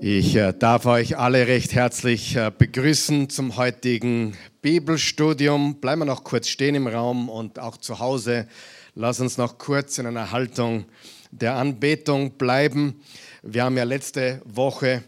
[0.00, 5.80] Ich äh, darf euch alle recht herzlich äh, begrüßen zum heutigen Bibelstudium.
[5.80, 8.46] Bleiben wir noch kurz stehen im Raum und auch zu Hause.
[8.94, 10.84] Lass uns noch kurz in einer Haltung
[11.30, 13.00] der Anbetung bleiben.
[13.42, 15.02] Wir haben ja letzte Woche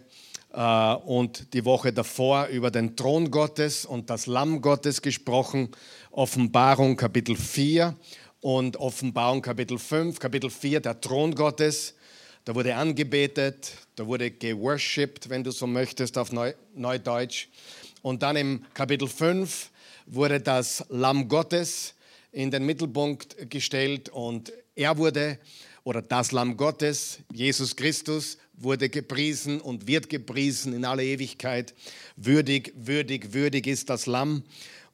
[0.54, 5.68] äh, und die Woche davor über den Thron Gottes und das Lamm Gottes gesprochen.
[6.10, 7.94] Offenbarung Kapitel 4
[8.40, 10.18] und Offenbarung Kapitel 5.
[10.18, 11.94] Kapitel 4 der Thron Gottes.
[12.44, 17.48] Da wurde angebetet, da wurde geworshipped, wenn du so möchtest, auf Neu Neudeutsch.
[18.00, 19.70] Und dann im Kapitel 5
[20.06, 21.94] wurde das Lamm Gottes
[22.30, 25.38] in den Mittelpunkt gestellt und er wurde,
[25.82, 31.74] oder das Lamm Gottes, Jesus Christus, wurde gepriesen und wird gepriesen in aller Ewigkeit.
[32.14, 34.44] Würdig, würdig, würdig ist das Lamm.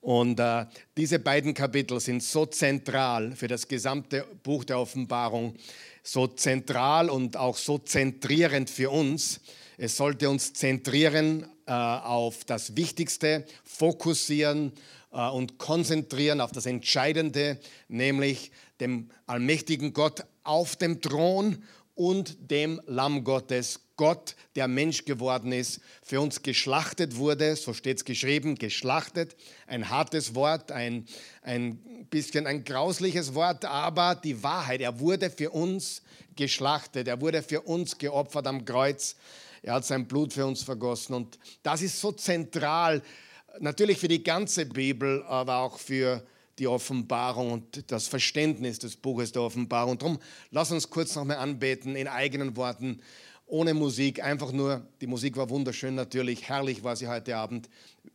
[0.01, 5.57] Und äh, diese beiden Kapitel sind so zentral für das gesamte Buch der Offenbarung
[6.05, 9.41] so zentral und auch so zentrierend für uns.
[9.79, 14.73] Es sollte uns zentrieren äh, auf das Wichtigste, fokussieren
[15.13, 22.81] äh, und konzentrieren auf das Entscheidende, nämlich dem allmächtigen Gott auf dem Thron und dem
[22.87, 28.57] Lamm Gottes, Gott, der Mensch geworden ist, für uns geschlachtet wurde, so steht es geschrieben,
[28.57, 29.37] geschlachtet,
[29.69, 31.07] ein hartes Wort, ein,
[31.43, 31.79] ein
[32.11, 36.03] bisschen ein grausliches Wort, aber die Wahrheit, er wurde für uns
[36.35, 39.15] geschlachtet, er wurde für uns geopfert am Kreuz,
[39.63, 43.01] er hat sein Blut für uns vergossen und das ist so zentral,
[43.61, 46.27] natürlich für die ganze Bibel, aber auch für
[46.59, 49.99] die Offenbarung und das Verständnis des Buches der Offenbarung.
[49.99, 50.19] Darum
[50.51, 53.01] lass uns kurz nochmal anbeten in eigenen Worten,
[53.47, 57.69] ohne Musik, einfach nur, die Musik war wunderschön natürlich, herrlich war sie heute Abend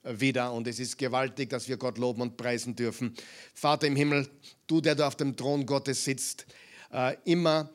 [0.04, 3.14] wieder und es ist gewaltig, dass wir Gott loben und preisen dürfen.
[3.54, 4.28] Vater im Himmel,
[4.66, 6.48] du, der da auf dem Thron Gottes sitzt,
[6.92, 7.70] äh, immer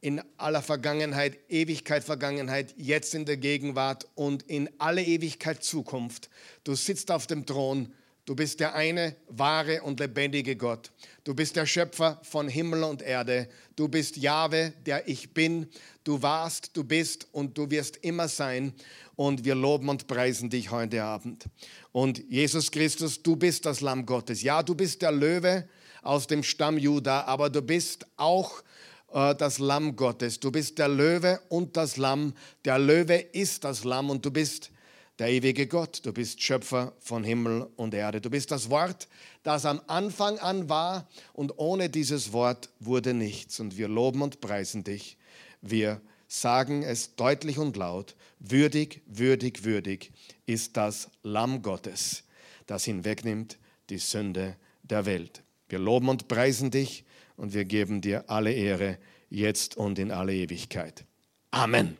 [0.00, 6.30] in aller Vergangenheit, Ewigkeit Vergangenheit, jetzt in der Gegenwart und in alle Ewigkeit Zukunft.
[6.64, 7.92] Du sitzt auf dem Thron
[8.28, 10.92] Du bist der eine wahre und lebendige Gott.
[11.24, 13.48] Du bist der Schöpfer von Himmel und Erde.
[13.74, 15.66] Du bist Jahwe, der ich bin.
[16.04, 18.74] Du warst, du bist und du wirst immer sein.
[19.16, 21.46] Und wir loben und preisen dich heute Abend.
[21.90, 24.42] Und Jesus Christus, du bist das Lamm Gottes.
[24.42, 25.66] Ja, du bist der Löwe
[26.02, 28.62] aus dem Stamm Juda, aber du bist auch
[29.10, 30.38] äh, das Lamm Gottes.
[30.38, 32.34] Du bist der Löwe und das Lamm.
[32.66, 34.70] Der Löwe ist das Lamm und du bist
[35.18, 36.00] der ewige Gott.
[36.04, 38.20] Du bist Schöpfer von Himmel und Erde.
[38.20, 39.08] Du bist das Wort,
[39.42, 43.60] das am Anfang an war und ohne dieses Wort wurde nichts.
[43.60, 45.16] Und wir loben und preisen dich.
[45.60, 48.14] Wir sagen es deutlich und laut.
[48.38, 50.12] Würdig, würdig, würdig
[50.46, 52.24] ist das Lamm Gottes,
[52.66, 53.58] das hinwegnimmt
[53.90, 55.42] die Sünde der Welt.
[55.68, 57.04] Wir loben und preisen dich
[57.36, 58.98] und wir geben dir alle Ehre
[59.30, 61.04] jetzt und in alle Ewigkeit.
[61.50, 61.96] Amen.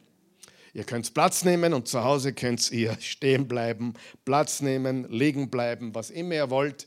[0.78, 3.94] Ihr könnt Platz nehmen und zu Hause könnt ihr stehen bleiben,
[4.24, 6.86] Platz nehmen, liegen bleiben, was immer ihr wollt.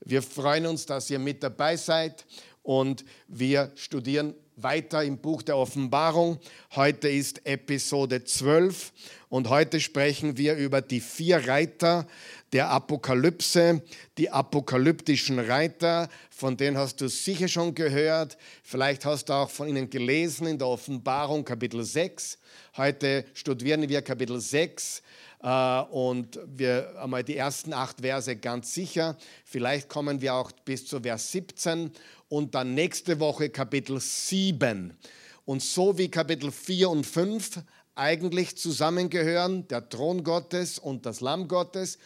[0.00, 2.26] Wir freuen uns, dass ihr mit dabei seid
[2.64, 6.40] und wir studieren weiter im Buch der Offenbarung.
[6.74, 8.92] Heute ist Episode 12
[9.28, 12.08] und heute sprechen wir über die vier Reiter
[12.52, 13.82] der Apokalypse,
[14.16, 18.36] die apokalyptischen Reiter, von denen hast du sicher schon gehört.
[18.62, 22.38] Vielleicht hast du auch von ihnen gelesen in der Offenbarung Kapitel 6.
[22.78, 25.02] Heute studieren wir Kapitel 6
[25.42, 29.16] äh, und wir einmal die ersten acht Verse ganz sicher.
[29.44, 31.90] Vielleicht kommen wir auch bis zu Vers 17
[32.28, 34.96] und dann nächste Woche Kapitel 7.
[35.44, 37.62] Und so wie Kapitel 4 und 5
[37.98, 41.98] eigentlich zusammengehören, der Thron Gottes und das Lamm Gottes,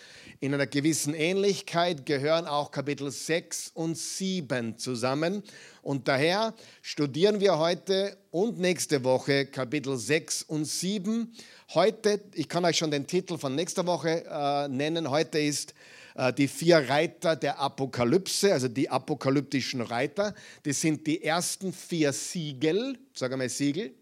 [0.43, 5.45] in einer gewissen Ähnlichkeit gehören auch Kapitel 6 und 7 zusammen.
[5.83, 11.33] Und daher studieren wir heute und nächste Woche Kapitel 6 und 7.
[11.75, 15.75] Heute, ich kann euch schon den Titel von nächster Woche äh, nennen, heute ist
[16.17, 20.35] äh, die vier Reiter der Apokalypse, also die apokalyptischen Reiter.
[20.65, 23.95] Das sind die ersten vier Siegel, sagen wir mal Siegel,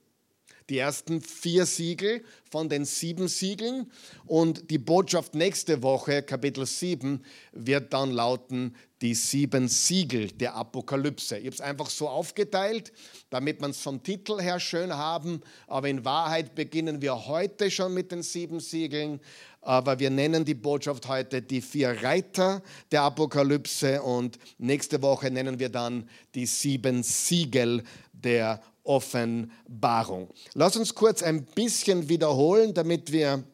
[0.70, 3.90] die ersten vier Siegel von den sieben Siegeln.
[4.26, 7.22] Und die Botschaft nächste Woche, Kapitel 7,
[7.52, 11.38] wird dann lauten, die sieben Siegel der Apokalypse.
[11.38, 12.92] Ich habe es einfach so aufgeteilt,
[13.30, 15.40] damit man es vom Titel her schön haben.
[15.66, 19.20] Aber in Wahrheit beginnen wir heute schon mit den sieben Siegeln.
[19.62, 22.62] Aber wir nennen die Botschaft heute die vier Reiter
[22.92, 27.82] der Apokalypse und nächste Woche nennen wir dann die sieben Siegel
[28.22, 30.28] der Offenbarung.
[30.54, 33.44] Lass uns kurz ein bisschen wiederholen, damit wir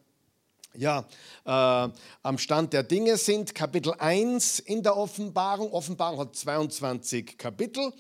[0.75, 1.05] ja,
[1.45, 1.89] äh,
[2.23, 3.55] am Stand der Dinge sind.
[3.55, 5.73] Kapitel 1 in der Offenbarung.
[5.73, 7.93] Offenbarung hat 22 Kapitel.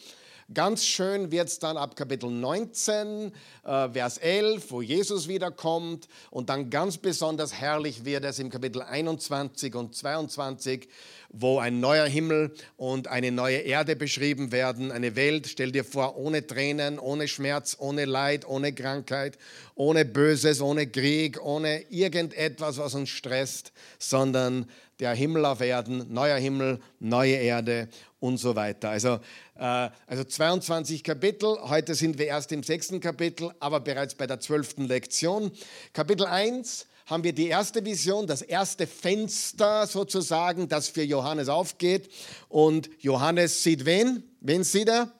[0.54, 3.32] Ganz schön wird es dann ab Kapitel 19,
[3.64, 6.06] äh, Vers 11, wo Jesus wiederkommt.
[6.30, 10.88] Und dann ganz besonders herrlich wird es im Kapitel 21 und 22,
[11.30, 14.92] wo ein neuer Himmel und eine neue Erde beschrieben werden.
[14.92, 19.38] Eine Welt, stell dir vor, ohne Tränen, ohne Schmerz, ohne Leid, ohne Krankheit,
[19.74, 24.66] ohne Böses, ohne Krieg, ohne irgendetwas, was uns stresst, sondern
[25.00, 27.88] der Himmel auf Erden, neuer Himmel, neue Erde
[28.20, 28.90] und so weiter.
[28.90, 29.20] Also,
[29.56, 34.40] äh, also 22 Kapitel, heute sind wir erst im sechsten Kapitel, aber bereits bei der
[34.40, 35.52] zwölften Lektion.
[35.92, 42.10] Kapitel 1 haben wir die erste Vision, das erste Fenster sozusagen, das für Johannes aufgeht.
[42.48, 44.24] Und Johannes sieht wen?
[44.40, 45.12] Wen sieht er?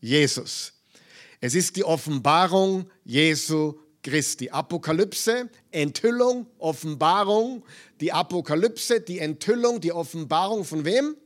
[0.00, 0.72] Jesus.
[1.40, 4.50] Es ist die Offenbarung Jesu Christi.
[4.50, 7.64] Apokalypse, Enthüllung, Offenbarung.
[8.00, 11.16] Die Apokalypse, die Enthüllung, die Offenbarung von wem?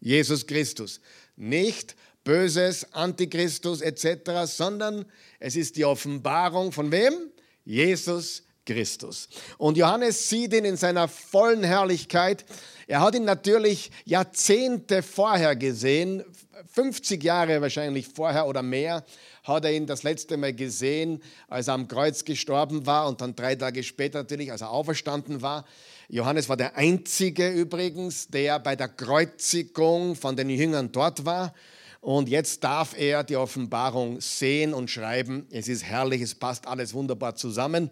[0.00, 1.00] Jesus Christus.
[1.36, 5.06] Nicht Böses, Antichristus etc., sondern
[5.38, 7.30] es ist die Offenbarung von wem?
[7.64, 9.28] Jesus Christus.
[9.58, 12.44] Und Johannes sieht ihn in seiner vollen Herrlichkeit.
[12.86, 16.24] Er hat ihn natürlich Jahrzehnte vorher gesehen,
[16.72, 19.04] 50 Jahre wahrscheinlich vorher oder mehr,
[19.44, 23.34] hat er ihn das letzte Mal gesehen, als er am Kreuz gestorben war und dann
[23.34, 25.64] drei Tage später natürlich, als er auferstanden war.
[26.08, 31.54] Johannes war der Einzige übrigens, der bei der Kreuzigung von den Jüngern dort war.
[32.00, 35.46] Und jetzt darf er die Offenbarung sehen und schreiben.
[35.50, 37.90] Es ist herrlich, es passt alles wunderbar zusammen.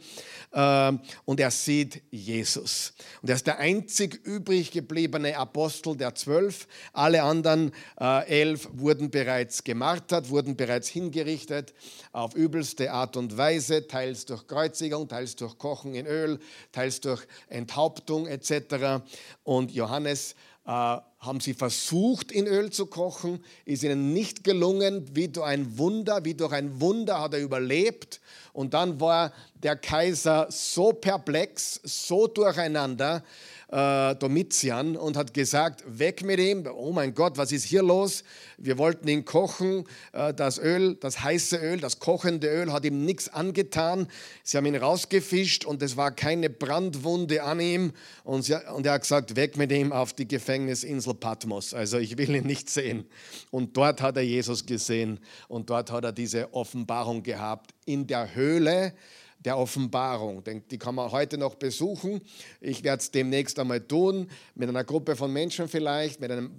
[0.55, 2.94] Ähm, und er sieht Jesus.
[3.20, 6.69] Und er ist der einzig übrig gebliebene Apostel der zwölf.
[6.94, 11.75] Alle anderen äh, elf wurden bereits gemartert, wurden bereits hingerichtet
[12.12, 16.38] auf übelste Art und Weise, teils durch Kreuzigung, teils durch Kochen in Öl,
[16.72, 19.02] teils durch Enthauptung etc.
[19.44, 20.34] Und Johannes
[20.66, 25.76] äh, haben sie versucht, in Öl zu kochen, ist ihnen nicht gelungen, wie durch ein
[25.76, 28.20] Wunder, wie durch ein Wunder hat er überlebt.
[28.53, 33.25] Und dann war der Kaiser so perplex, so durcheinander,
[33.70, 38.25] äh, Domitian und hat gesagt, weg mit ihm, oh mein Gott, was ist hier los?
[38.56, 43.05] Wir wollten ihn kochen, äh, das Öl, das heiße Öl, das kochende Öl hat ihm
[43.05, 44.09] nichts angetan.
[44.43, 47.93] Sie haben ihn rausgefischt und es war keine Brandwunde an ihm
[48.25, 51.75] und, sie, und er hat gesagt, weg mit ihm auf die Gefängnisinsel Patmos.
[51.75, 53.06] Also ich will ihn nicht sehen.
[53.50, 58.35] Und dort hat er Jesus gesehen und dort hat er diese Offenbarung gehabt in der
[58.35, 58.94] Höhle
[59.38, 60.43] der Offenbarung.
[60.70, 62.20] Die kann man heute noch besuchen.
[62.61, 66.50] Ich werde es demnächst einmal tun, mit einer Gruppe von Menschen vielleicht, mit einem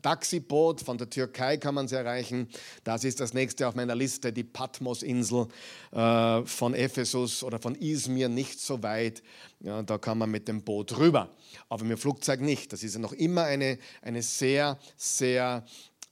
[0.00, 2.48] Taxiboot von der Türkei kann man es erreichen.
[2.82, 5.48] Das ist das nächste auf meiner Liste, die Patmos-Insel
[5.92, 9.22] äh, von Ephesus oder von Izmir, nicht so weit.
[9.60, 11.30] Ja, da kann man mit dem Boot rüber,
[11.68, 12.72] aber mit dem Flugzeug nicht.
[12.72, 15.64] Das ist ja noch immer eine, eine sehr, sehr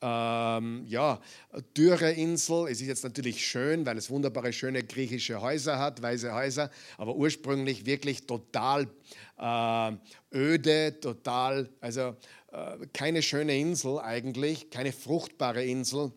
[0.03, 1.21] ähm, ja,
[1.77, 2.67] dürre Insel.
[2.69, 7.15] Es ist jetzt natürlich schön, weil es wunderbare, schöne griechische Häuser hat, weiße Häuser, aber
[7.15, 8.89] ursprünglich wirklich total
[9.39, 9.93] äh,
[10.35, 12.17] öde, total, also
[12.51, 16.13] äh, keine schöne Insel eigentlich, keine fruchtbare Insel.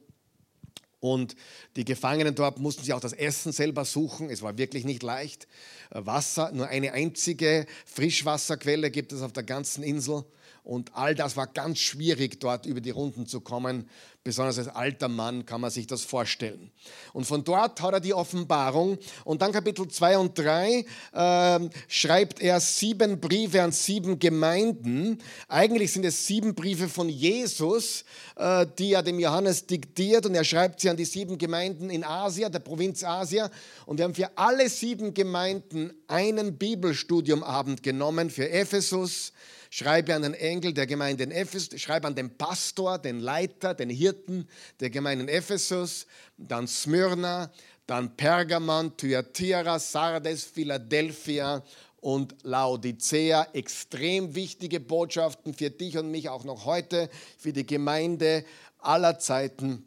[1.00, 1.36] Und
[1.76, 4.32] die Gefangenen dort mussten sich auch das Essen selber suchen.
[4.32, 5.48] Es war wirklich nicht leicht.
[5.92, 10.24] Wasser, nur eine einzige Frischwasserquelle gibt es auf der ganzen Insel.
[10.66, 13.88] Und all das war ganz schwierig, dort über die Runden zu kommen.
[14.24, 16.72] Besonders als alter Mann kann man sich das vorstellen.
[17.14, 18.98] Und von dort hat er die Offenbarung.
[19.24, 20.84] Und dann Kapitel 2 und 3
[21.14, 25.20] äh, schreibt er sieben Briefe an sieben Gemeinden.
[25.48, 28.04] Eigentlich sind es sieben Briefe von Jesus,
[28.36, 30.26] äh, die er dem Johannes diktiert.
[30.26, 33.52] Und er schreibt sie an die sieben Gemeinden in Asia, der Provinz Asia.
[33.86, 38.32] Und wir haben für alle sieben Gemeinden einen Bibelstudiumabend genommen.
[38.32, 39.34] Für Ephesus,
[39.78, 43.90] Schreibe an den Engel der Gemeinde in Ephesus, schreibe an den Pastor, den Leiter, den
[43.90, 44.48] Hirten
[44.80, 47.52] der Gemeinde in Ephesus, dann Smyrna,
[47.86, 51.62] dann Pergamon, Thyatira, Sardes, Philadelphia
[52.00, 53.50] und Laodicea.
[53.52, 58.46] Extrem wichtige Botschaften für dich und mich auch noch heute, für die Gemeinde
[58.80, 59.86] aller Zeiten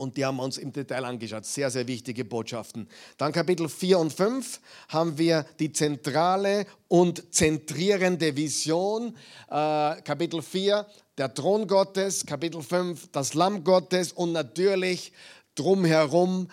[0.00, 1.44] und die haben wir uns im Detail angeschaut.
[1.44, 2.88] Sehr, sehr wichtige Botschaften.
[3.18, 9.14] Dann Kapitel 4 und 5 haben wir die zentrale und zentrierende Vision.
[9.48, 10.86] Äh, Kapitel 4
[11.18, 15.12] der Thron Gottes, Kapitel 5 das Lamm Gottes und natürlich
[15.54, 16.48] drumherum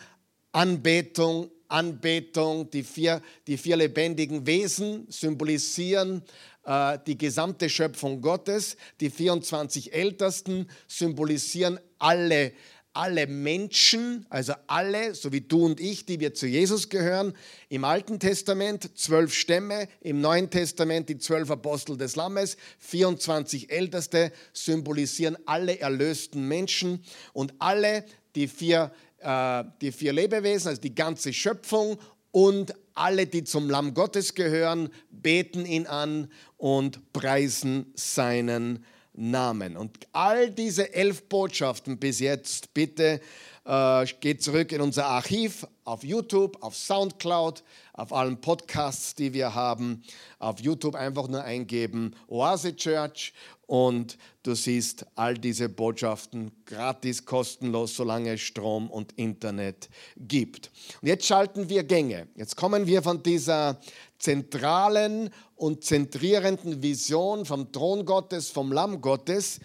[0.52, 6.22] Anbetung, Anbetung, die vier, die vier lebendigen Wesen symbolisieren
[6.68, 8.76] äh, die gesamte Schöpfung Gottes.
[9.00, 12.52] Die 24 Ältesten symbolisieren alle
[12.98, 17.34] alle Menschen, also alle, so wie du und ich, die wir zu Jesus gehören.
[17.70, 24.32] Im Alten Testament zwölf Stämme, im Neuen Testament die zwölf Apostel des Lammes, 24 Älteste
[24.52, 28.04] symbolisieren alle erlösten Menschen und alle
[28.36, 32.00] die vier, äh, die vier Lebewesen, also die ganze Schöpfung
[32.32, 38.97] und alle, die zum Lamm Gottes gehören, beten ihn an und preisen seinen Namen.
[39.18, 39.76] Namen.
[39.76, 43.20] Und all diese elf Botschaften bis jetzt, bitte
[43.66, 49.56] äh, geht zurück in unser Archiv auf YouTube, auf Soundcloud, auf allen Podcasts, die wir
[49.56, 50.04] haben.
[50.40, 53.34] Auf YouTube einfach nur eingeben Oase Church
[53.66, 60.72] und du siehst all diese Botschaften gratis, kostenlos, solange es Strom und Internet gibt.
[61.02, 62.28] Und jetzt schalten wir Gänge.
[62.36, 63.80] Jetzt kommen wir von dieser
[64.20, 69.60] zentralen und zentrierenden Vision vom Thron Gottes, vom Lamm Gottes,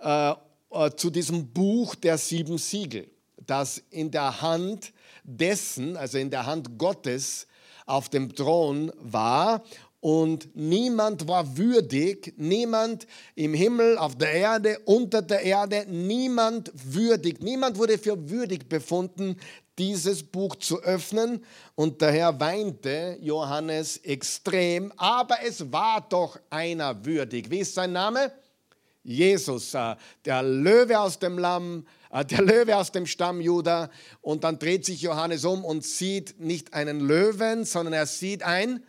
[0.00, 0.32] äh,
[0.74, 3.10] äh, zu diesem Buch der sieben Siegel,
[3.46, 4.92] das in der Hand
[5.22, 7.46] dessen, also in der Hand Gottes,
[7.86, 9.62] auf dem Thron war.
[10.00, 13.06] Und niemand war würdig, niemand
[13.36, 19.36] im Himmel, auf der Erde, unter der Erde, niemand würdig, niemand wurde für würdig befunden,
[19.78, 27.50] dieses Buch zu öffnen und daher weinte Johannes extrem, aber es war doch einer würdig.
[27.50, 28.32] Wie ist sein Name?
[29.02, 33.90] Jesus, äh, der Löwe aus dem Lamm, äh, der Löwe aus dem Stamm Juda.
[34.22, 38.82] Und dann dreht sich Johannes um und sieht nicht einen Löwen, sondern er sieht ein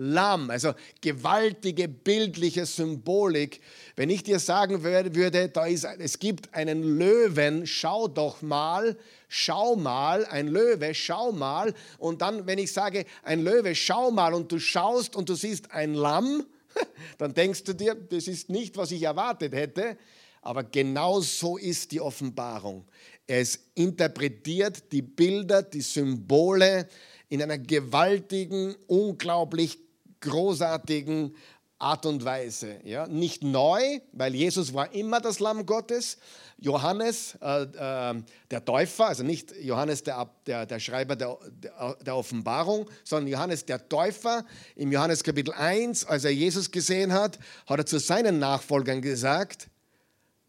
[0.00, 0.48] Lamm.
[0.50, 3.60] Also gewaltige bildliche Symbolik.
[3.96, 9.74] Wenn ich dir sagen würde, da ist, es gibt einen Löwen, schau doch mal, schau
[9.74, 11.74] mal, ein Löwe, schau mal.
[11.98, 15.72] Und dann, wenn ich sage, ein Löwe, schau mal und du schaust und du siehst
[15.72, 16.46] ein Lamm,
[17.18, 19.98] dann denkst du dir, das ist nicht, was ich erwartet hätte.
[20.42, 22.84] Aber genau so ist die Offenbarung.
[23.26, 26.88] Es interpretiert die Bilder, die Symbole
[27.28, 29.78] in einer gewaltigen, unglaublich
[30.20, 31.34] großartigen
[31.78, 32.80] Art und Weise.
[32.84, 33.06] Ja?
[33.06, 36.18] Nicht neu, weil Jesus war immer das Lamm Gottes.
[36.60, 41.38] Johannes, äh, äh, der Täufer, also nicht Johannes, der, der, der Schreiber der,
[42.04, 44.44] der, Offenbarung, sondern Johannes, der Täufer,
[44.74, 49.68] im Johannes Kapitel 1, als er Jesus gesehen hat, hat er zu seinen Nachfolgern gesagt,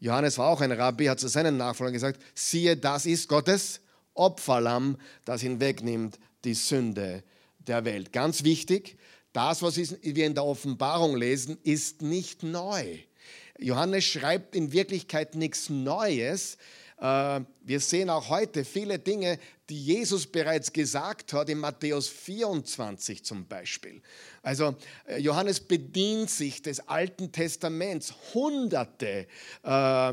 [0.00, 3.80] Johannes war auch ein Rabbi, hat zu seinen Nachfolgern gesagt, siehe, das ist Gottes
[4.14, 7.22] Opferlamm, das hinwegnimmt die Sünde
[7.58, 8.12] der Welt.
[8.12, 8.96] Ganz wichtig,
[9.32, 12.98] das, was wir in der Offenbarung lesen, ist nicht neu.
[13.58, 16.56] Johannes schreibt in Wirklichkeit nichts Neues.
[16.98, 23.24] Äh, wir sehen auch heute viele Dinge, die Jesus bereits gesagt hat, in Matthäus 24
[23.24, 24.02] zum Beispiel.
[24.42, 29.26] Also äh, Johannes bedient sich des Alten Testaments, hunderte
[29.62, 30.12] äh,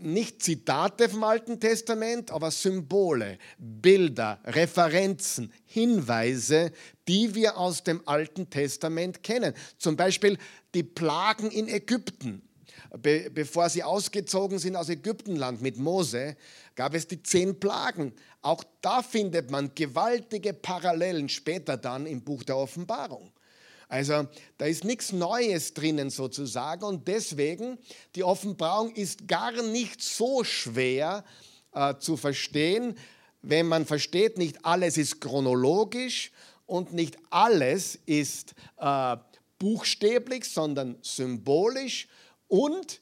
[0.00, 6.72] nicht Zitate vom Alten Testament, aber Symbole, Bilder, Referenzen, Hinweise,
[7.08, 9.54] die wir aus dem Alten Testament kennen.
[9.78, 10.38] Zum Beispiel
[10.74, 12.42] die Plagen in Ägypten.
[12.98, 16.36] Be bevor sie ausgezogen sind aus Ägyptenland mit Mose,
[16.74, 18.12] gab es die zehn Plagen.
[18.42, 23.32] Auch da findet man gewaltige Parallelen später dann im Buch der Offenbarung.
[23.88, 24.26] Also
[24.58, 27.78] da ist nichts Neues drinnen sozusagen und deswegen
[28.14, 31.24] die Offenbarung ist gar nicht so schwer
[31.72, 32.96] äh, zu verstehen,
[33.42, 36.32] wenn man versteht, nicht alles ist chronologisch
[36.66, 39.16] und nicht alles ist äh,
[39.58, 42.08] buchstäblich, sondern symbolisch.
[42.48, 43.00] Und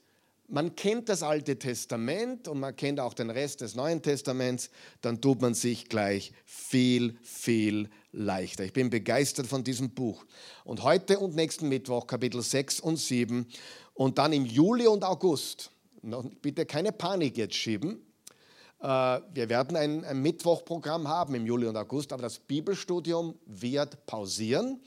[0.48, 5.20] man kennt das Alte Testament und man kennt auch den Rest des Neuen Testaments, dann
[5.20, 8.64] tut man sich gleich viel, viel leichter.
[8.64, 10.24] Ich bin begeistert von diesem Buch.
[10.64, 13.46] Und heute und nächsten Mittwoch Kapitel 6 und 7
[13.94, 15.70] und dann im Juli und August,
[16.42, 18.04] bitte keine Panik jetzt schieben,
[18.80, 24.04] äh, wir werden ein, ein Mittwochprogramm haben im Juli und August, aber das Bibelstudium wird
[24.06, 24.80] pausieren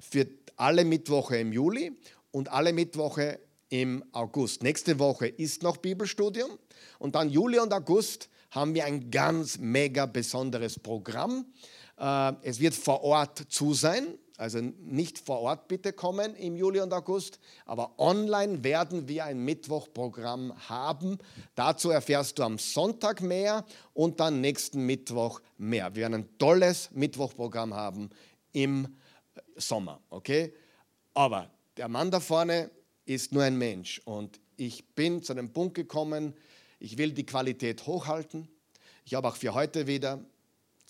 [0.00, 1.92] für alle Mittwoche im Juli
[2.30, 4.62] und alle Mittwoche im August.
[4.62, 6.50] Nächste Woche ist noch Bibelstudium
[6.98, 11.46] und dann Juli und August haben wir ein ganz mega besonderes Programm.
[12.02, 16.80] Äh, es wird vor Ort zu sein, also nicht vor Ort bitte kommen im Juli
[16.80, 21.18] und August, aber online werden wir ein Mittwochprogramm haben.
[21.54, 25.94] Dazu erfährst du am Sonntag mehr und dann nächsten Mittwoch mehr.
[25.94, 28.10] Wir werden ein tolles Mittwochprogramm haben
[28.52, 28.96] im
[29.56, 30.52] Sommer, okay?
[31.14, 32.70] Aber der Mann da vorne
[33.04, 36.34] ist nur ein Mensch und ich bin zu dem Punkt gekommen,
[36.80, 38.48] ich will die Qualität hochhalten.
[39.04, 40.24] Ich habe auch für heute wieder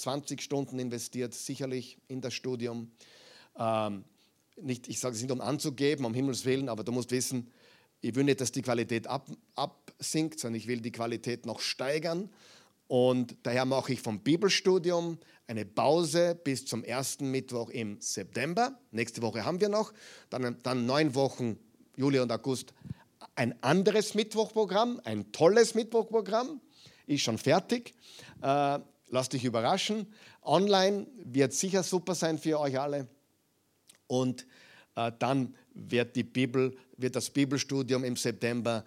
[0.03, 2.91] 20 Stunden investiert, sicherlich in das Studium.
[3.57, 4.05] Ähm,
[4.61, 7.51] nicht, ich sage es nicht, um anzugeben, um Himmels Willen, aber du musst wissen,
[8.01, 12.31] ich will nicht, dass die Qualität ab, absinkt, sondern ich will die Qualität noch steigern.
[12.89, 18.79] Und daher mache ich vom Bibelstudium eine Pause bis zum ersten Mittwoch im September.
[18.91, 19.95] Nächste Woche haben wir noch.
[20.31, 21.59] Dann, dann neun Wochen,
[21.97, 22.75] Juli und August,
[23.37, 26.61] ein anderes Mittwochprogramm, ein tolles Mittwochprogramm.
[27.07, 27.95] Ist schon fertig.
[28.43, 28.81] Äh,
[29.13, 30.07] lass dich überraschen.
[30.43, 33.07] Online wird sicher super sein für euch alle.
[34.09, 34.47] Und
[34.97, 38.85] äh, dann wird, die Bibel, wird das Bibelstudium im September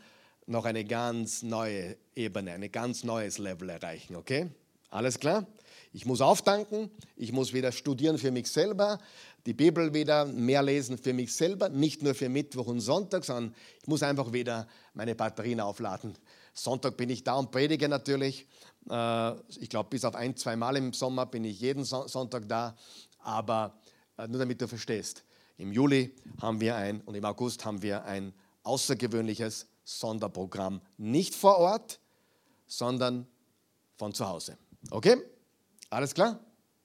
[0.48, 4.15] noch eine ganz neue Ebene, ein ganz neues Level erreichen.
[4.15, 4.50] Okay?
[4.89, 5.48] Alles klar?
[5.94, 9.00] Ich muss auftanken, ich muss wieder studieren für mich selber,
[9.46, 13.55] die Bibel wieder mehr lesen für mich selber, nicht nur für Mittwoch und Sonntag, sondern
[13.82, 16.17] ich muss einfach wieder meine Batterien aufladen.
[16.53, 18.48] Sonntag bin ich da und predige natürlich.
[18.89, 22.75] Äh, ich glaube, bis auf ein, zwei Mal im Sommer bin ich jeden Sonntag da.
[23.20, 23.77] Aber
[24.18, 25.24] äh, nur damit du verstehst,
[25.58, 30.82] im Juli haben wir ein und im August haben wir ein außergewöhnliches Sonderprogramm.
[30.98, 32.00] Nicht vor Ort,
[32.68, 33.27] sondern
[33.98, 34.58] von zu Hause.
[34.92, 35.18] Okay?
[35.89, 36.39] Alles klar?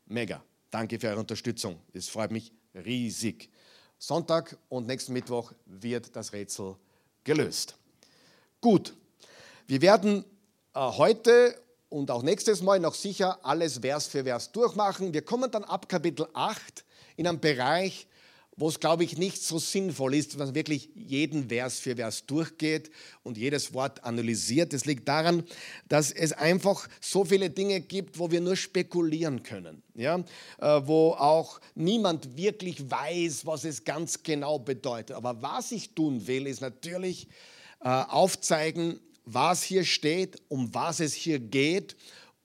[0.06, 0.42] Mega.
[0.70, 1.80] Danke für eure Unterstützung.
[1.92, 3.50] Es freut mich riesig.
[3.98, 6.76] Sonntag und nächsten Mittwoch wird das Rätsel
[7.24, 7.76] gelöst.
[8.60, 8.94] Gut,
[9.66, 10.24] wir werden
[10.74, 15.12] äh, heute und auch nächstes Mal noch sicher alles Vers für Vers durchmachen.
[15.12, 16.84] Wir kommen dann ab Kapitel 8
[17.16, 18.06] in einen Bereich,
[18.56, 22.26] wo es, glaube ich, nicht so sinnvoll ist, dass man wirklich jeden Vers für Vers
[22.26, 22.90] durchgeht
[23.22, 24.72] und jedes Wort analysiert.
[24.72, 25.44] Es liegt daran,
[25.88, 30.18] dass es einfach so viele Dinge gibt, wo wir nur spekulieren können, ja?
[30.58, 35.16] Äh, wo auch niemand wirklich weiß, was es ganz genau bedeutet.
[35.16, 37.28] Aber was ich tun will, ist natürlich
[37.82, 39.00] äh, aufzeigen,
[39.34, 41.96] was hier steht, um was es hier geht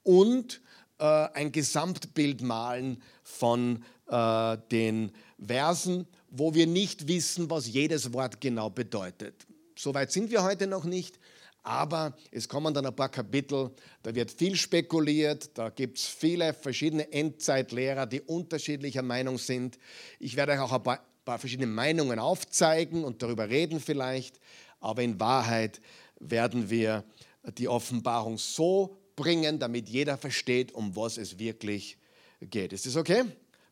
[0.03, 0.61] und
[0.99, 5.11] äh, ein Gesamtbild malen von äh, den
[5.43, 9.45] Versen, wo wir nicht wissen, was jedes Wort genau bedeutet.
[9.77, 11.19] Soweit sind wir heute noch nicht,
[11.63, 13.71] aber es kommen dann ein paar Kapitel,
[14.03, 19.79] da wird viel spekuliert, da gibt es viele verschiedene Endzeitlehrer, die unterschiedlicher Meinung sind.
[20.19, 24.39] Ich werde euch auch ein paar, paar verschiedene Meinungen aufzeigen und darüber reden vielleicht,
[24.79, 25.81] aber in Wahrheit
[26.19, 27.03] werden wir
[27.57, 31.97] die Offenbarung so bringen, damit jeder versteht, um was es wirklich
[32.41, 32.73] geht.
[32.73, 33.23] Ist das okay?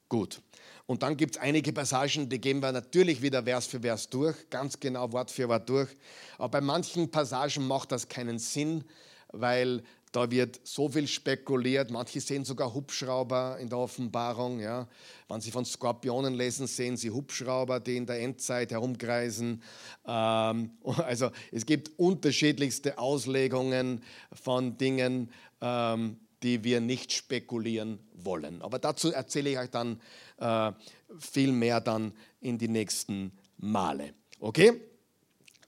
[0.09, 0.41] Gut.
[0.85, 4.35] Und dann gibt es einige Passagen, die gehen wir natürlich wieder Vers für Vers durch,
[4.50, 5.89] ganz genau Wort für Wort durch.
[6.38, 8.84] Aber bei manchen Passagen macht das keinen Sinn,
[9.32, 9.82] weil
[10.13, 11.89] da wird so viel spekuliert.
[11.89, 14.60] Manche sehen sogar Hubschrauber in der Offenbarung.
[14.60, 14.88] Ja.
[15.28, 19.63] Wenn Sie von Skorpionen lesen, sehen Sie Hubschrauber, die in der Endzeit herumkreisen.
[20.06, 28.62] Ähm, also es gibt unterschiedlichste Auslegungen von Dingen, ähm, die wir nicht spekulieren wollen.
[28.62, 29.99] Aber dazu erzähle ich euch dann
[30.38, 30.71] äh,
[31.17, 34.13] viel mehr dann in die nächsten Male.
[34.39, 34.80] Okay?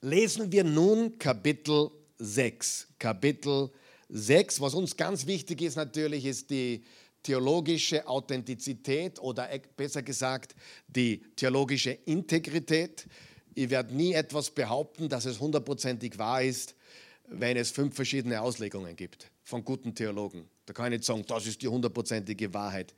[0.02, 2.90] Lesen wir nun Kapitel 6.
[3.00, 3.85] Kapitel 6.
[4.08, 6.84] Was uns ganz wichtig ist natürlich, ist die
[7.24, 10.56] theologische Authentizität oder e, besser gesagt
[10.88, 13.08] die theologische Integrität.
[13.56, 16.76] Ich werde nie etwas behaupten, dass es hundertprozentig wahr ist,
[17.28, 20.48] wenn es fünf verschiedene Auslegungen gibt von guten Theologen.
[20.68, 22.94] Da kann ich nicht sagen, das ist die hundertprozentige Wahrheit.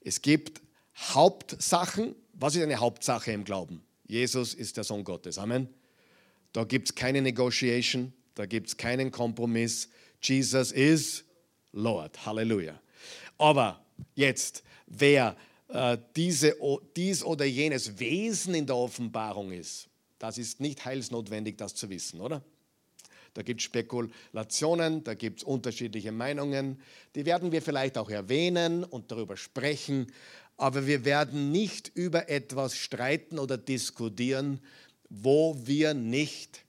[0.00, 0.60] Es gibt
[0.96, 2.16] Hauptsachen.
[2.32, 3.82] Was ist eine Hauptsache im Glauben?
[4.06, 5.38] Jesus ist der Sohn Gottes.
[5.38, 5.68] Amen.
[6.52, 9.88] Da gibt es keine Negotiation, da gibt es keinen Kompromiss.
[10.22, 11.24] Jesus is
[11.72, 12.24] Lord.
[12.26, 12.80] Halleluja.
[13.38, 15.36] Aber jetzt, wer
[15.68, 16.56] äh, diese,
[16.96, 22.20] dies oder jenes Wesen in der Offenbarung ist, das ist nicht heilsnotwendig, das zu wissen,
[22.20, 22.42] oder?
[23.34, 26.80] Da gibt es Spekulationen, da gibt es unterschiedliche Meinungen.
[27.14, 30.12] Die werden wir vielleicht auch erwähnen und darüber sprechen.
[30.56, 34.60] Aber wir werden nicht über etwas streiten oder diskutieren,
[35.08, 36.64] wo wir nicht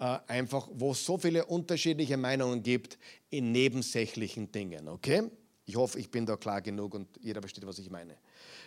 [0.00, 4.88] äh, einfach, wo es so viele unterschiedliche Meinungen gibt in nebensächlichen Dingen.
[4.88, 5.30] Okay?
[5.66, 8.16] Ich hoffe, ich bin da klar genug und jeder versteht, was ich meine.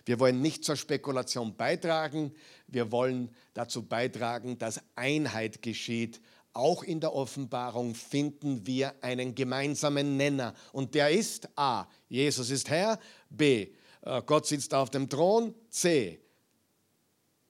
[0.05, 2.33] Wir wollen nicht zur Spekulation beitragen,
[2.67, 6.21] wir wollen dazu beitragen, dass Einheit geschieht
[6.53, 10.53] auch in der Offenbarung finden wir einen gemeinsamen Nenner.
[10.71, 11.87] Und der ist A.
[12.07, 12.99] Jesus ist Herr.
[13.27, 13.69] B.
[14.01, 15.55] Äh, Gott sitzt auf dem Thron.
[15.69, 16.19] C.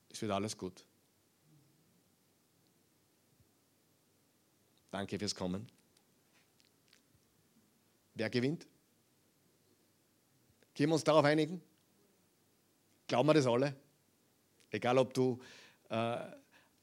[0.10, 0.86] Es wird alles gut.
[4.94, 5.68] Danke fürs Kommen.
[8.14, 8.68] Wer gewinnt?
[10.78, 11.64] Können wir uns darauf einigen?
[13.08, 13.76] Glauben wir das alle?
[14.70, 15.40] Egal, ob du
[15.90, 16.18] äh,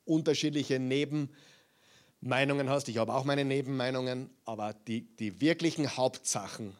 [0.07, 1.31] unterschiedliche Neben-
[2.21, 2.89] Meinungen hast.
[2.89, 6.77] Ich habe auch meine Nebenmeinungen, aber die, die wirklichen Hauptsachen,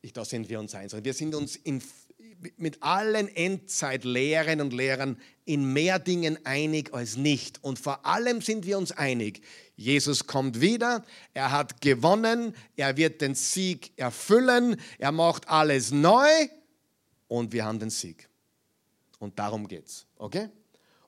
[0.00, 0.94] ich, da sind wir uns eins.
[0.94, 1.82] Wir sind uns in,
[2.56, 7.62] mit allen Endzeitlehren und Lehrern in mehr Dingen einig als nicht.
[7.62, 9.42] Und vor allem sind wir uns einig,
[9.80, 16.28] Jesus kommt wieder, er hat gewonnen, er wird den Sieg erfüllen, er macht alles neu
[17.28, 18.28] und wir haben den Sieg.
[19.20, 20.50] Und darum geht's, okay?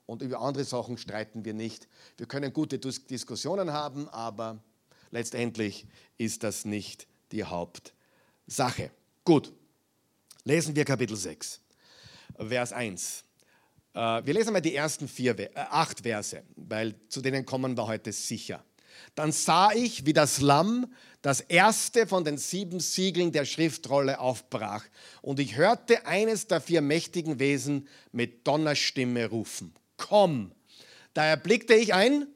[0.07, 1.87] Und über andere Sachen streiten wir nicht.
[2.17, 4.57] Wir können gute Diskussionen haben, aber
[5.11, 5.85] letztendlich
[6.17, 8.89] ist das nicht die Hauptsache.
[9.23, 9.53] Gut,
[10.45, 11.61] lesen wir Kapitel 6,
[12.39, 13.22] Vers 1.
[13.93, 17.87] Äh, wir lesen mal die ersten vier, äh, acht Verse, weil zu denen kommen wir
[17.87, 18.63] heute sicher.
[19.15, 24.83] Dann sah ich, wie das Lamm das erste von den sieben Siegeln der Schriftrolle aufbrach.
[25.21, 29.73] Und ich hörte eines der vier mächtigen Wesen mit Donnerstimme rufen.
[29.97, 30.51] Komm!
[31.13, 32.27] Da erblickte ich ein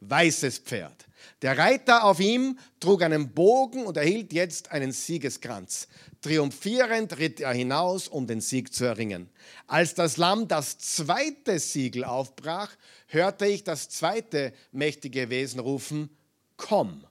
[0.00, 1.06] weißes Pferd.
[1.42, 5.88] Der Reiter auf ihm trug einen Bogen und erhielt jetzt einen Siegeskranz.
[6.20, 9.28] Triumphierend ritt er hinaus, um den Sieg zu erringen.
[9.66, 12.70] Als das Lamm das zweite Siegel aufbrach,
[13.08, 16.16] hörte ich das zweite mächtige Wesen rufen,
[16.56, 17.04] komm.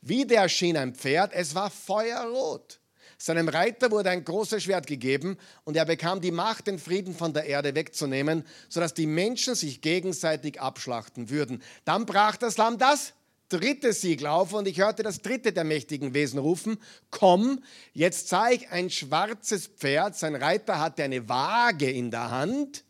[0.00, 2.80] Wieder erschien ein Pferd, es war feuerrot.
[3.18, 7.32] Seinem Reiter wurde ein großes Schwert gegeben und er bekam die Macht, den Frieden von
[7.32, 11.62] der Erde wegzunehmen, sodass die Menschen sich gegenseitig abschlachten würden.
[11.84, 13.14] Dann brach das Lamm das
[13.48, 16.78] dritte Siegel auf und ich hörte das dritte der mächtigen Wesen rufen,
[17.10, 22.84] komm, jetzt sah ich ein schwarzes Pferd, sein Reiter hatte eine Waage in der Hand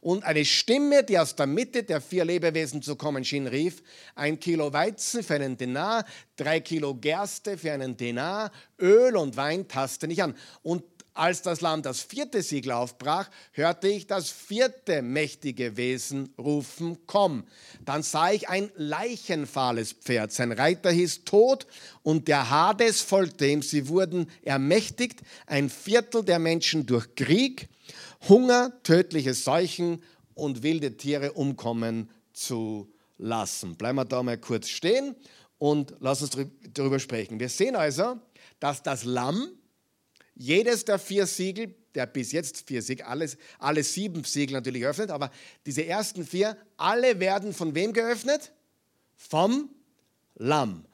[0.00, 3.82] und eine Stimme, die aus der Mitte der vier Lebewesen zu kommen schien, rief,
[4.14, 6.04] ein Kilo Weizen für einen Denar,
[6.36, 10.34] drei Kilo Gerste für einen Denar, Öl und Wein taste nicht an.
[10.62, 10.82] Und
[11.18, 17.44] als das Lamm das vierte Siegel aufbrach, hörte ich das vierte mächtige Wesen rufen, komm.
[17.84, 20.30] Dann sah ich ein leichenfahles Pferd.
[20.30, 21.66] Sein Reiter hieß Tod
[22.04, 23.62] und der Hades folgte ihm.
[23.62, 27.68] Sie wurden ermächtigt, ein Viertel der Menschen durch Krieg,
[28.28, 30.02] Hunger, tödliche Seuchen
[30.34, 33.76] und wilde Tiere umkommen zu lassen.
[33.76, 35.14] Bleiben wir da mal kurz stehen
[35.58, 36.30] und lass uns
[36.72, 37.38] darüber sprechen.
[37.40, 38.18] Wir sehen also,
[38.60, 39.50] dass das Lamm
[40.34, 45.10] jedes der vier Siegel, der bis jetzt vier Siegel, alles, alle sieben Siegel natürlich öffnet,
[45.10, 45.30] aber
[45.66, 48.52] diese ersten vier, alle werden von wem geöffnet?
[49.16, 49.70] Vom
[50.36, 50.84] Lamm.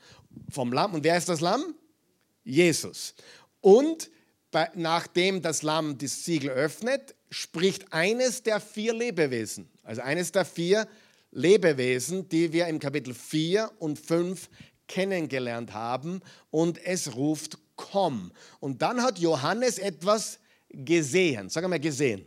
[0.49, 0.95] Vom Lamm.
[0.95, 1.75] Und wer ist das Lamm?
[2.43, 3.15] Jesus.
[3.61, 4.11] Und
[4.75, 10.87] nachdem das Lamm das Siegel öffnet, spricht eines der vier Lebewesen, also eines der vier
[11.31, 14.49] Lebewesen, die wir im Kapitel 4 und 5
[14.87, 18.33] kennengelernt haben, und es ruft komm.
[18.61, 20.39] Und dann hat Johannes etwas
[20.69, 21.49] gesehen.
[21.49, 22.25] Sag mal gesehen.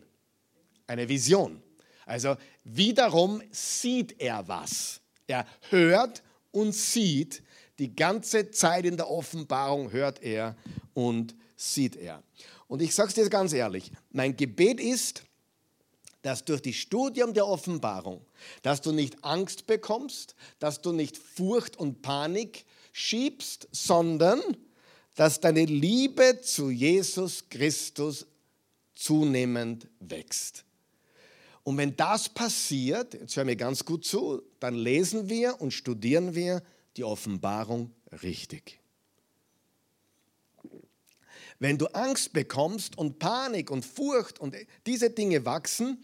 [0.88, 1.62] Eine Vision.
[2.06, 5.02] Also wiederum sieht er was.
[5.28, 7.44] Er hört und sieht.
[7.80, 10.56] Die ganze Zeit in der Offenbarung hört er
[10.94, 11.47] und sieht
[11.96, 12.24] er.
[12.68, 15.24] Und ich sage es dir ganz ehrlich, mein Gebet ist,
[16.22, 18.26] dass durch die Studium der Offenbarung,
[18.62, 24.42] dass du nicht Angst bekommst, dass du nicht Furcht und Panik schiebst, sondern
[25.16, 28.28] dass deine Liebe zu Jesus Christus
[28.94, 30.66] zunehmend wächst.
[31.64, 36.34] Und wenn das passiert, jetzt hör mir ganz gut zu, dann lesen wir und studieren
[36.34, 36.64] wir
[36.96, 37.92] die Offenbarung
[38.24, 38.80] richtig.
[41.60, 46.04] Wenn du Angst bekommst und Panik und Furcht und diese Dinge wachsen,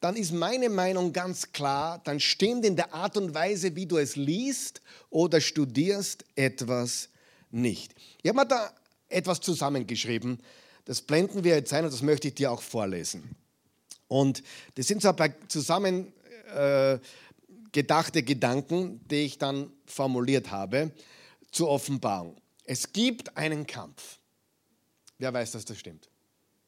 [0.00, 3.98] dann ist meine Meinung ganz klar, dann stimmt in der Art und Weise, wie du
[3.98, 7.08] es liest oder studierst, etwas
[7.50, 7.94] nicht.
[8.22, 8.72] Ich habe mir da
[9.08, 10.40] etwas zusammengeschrieben.
[10.84, 13.36] Das blenden wir jetzt ein und das möchte ich dir auch vorlesen.
[14.08, 14.42] Und
[14.74, 16.12] das sind so ein paar zusammen
[16.54, 16.98] äh,
[17.70, 20.90] gedachte Gedanken, die ich dann formuliert habe
[21.50, 22.36] zur Offenbarung.
[22.64, 24.18] Es gibt einen Kampf.
[25.22, 26.08] Wer weiß, dass das stimmt?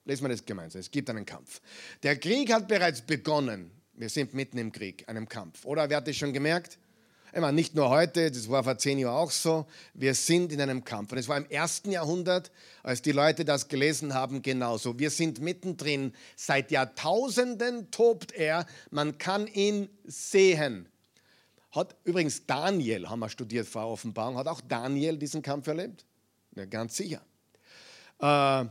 [0.05, 0.79] Lesen wir das gemeinsam.
[0.79, 1.61] Es gibt einen Kampf.
[2.05, 3.73] Der Krieg hat bereits begonnen.
[3.95, 5.65] Wir sind mitten im Krieg, einem Kampf.
[5.65, 6.79] Oder wer hat das schon gemerkt?
[7.33, 9.67] Meine, nicht nur heute, das war vor zehn Jahren auch so.
[9.93, 11.11] Wir sind in einem Kampf.
[11.11, 12.53] Und es war im ersten Jahrhundert,
[12.85, 15.01] als die Leute das gelesen haben, genauso.
[15.01, 16.13] Wir sind mittendrin.
[16.37, 18.67] Seit Jahrtausenden tobt er.
[18.93, 20.89] Man kann ihn sehen.
[21.73, 26.07] Hat übrigens Daniel, haben wir studiert vor Offenbarung, hat auch Daniel diesen Kampf erlebt?
[26.55, 27.21] Ja, ganz sicher.
[28.21, 28.65] Äh,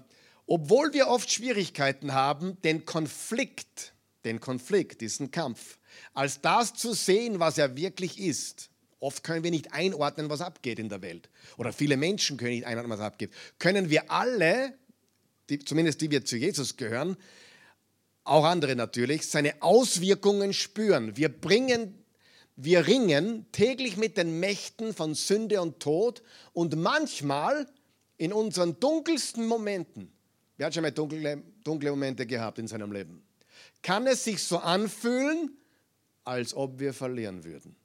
[0.45, 3.93] obwohl wir oft Schwierigkeiten haben, den Konflikt,
[4.25, 5.77] den Konflikt, diesen Kampf
[6.13, 8.69] als das zu sehen, was er wirklich ist.
[8.99, 11.29] Oft können wir nicht einordnen, was abgeht in der Welt.
[11.57, 13.31] Oder viele Menschen können nicht einordnen, was abgeht.
[13.59, 14.77] Können wir alle,
[15.49, 17.17] die, zumindest die wir zu Jesus gehören,
[18.23, 21.17] auch andere natürlich, seine Auswirkungen spüren.
[21.17, 22.01] Wir bringen,
[22.55, 27.67] wir ringen täglich mit den Mächten von Sünde und Tod und manchmal
[28.23, 30.13] in unseren dunkelsten Momenten
[30.57, 33.23] Wer hat schon mal dunkle, dunkle Momente gehabt in seinem Leben?
[33.81, 35.57] Kann es sich so anfühlen,
[36.23, 37.75] als ob wir verlieren würden?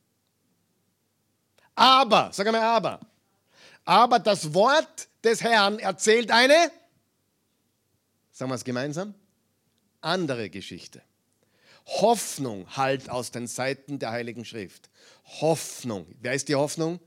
[1.75, 3.01] Aber, sag mal aber,
[3.85, 6.71] aber das Wort des Herrn erzählt eine,
[8.33, 9.15] sagen wir es gemeinsam,
[10.01, 11.03] andere Geschichte.
[11.87, 14.91] Hoffnung halt aus den Seiten der Heiligen Schrift.
[15.41, 16.07] Hoffnung.
[16.21, 17.01] Wer ist die Hoffnung?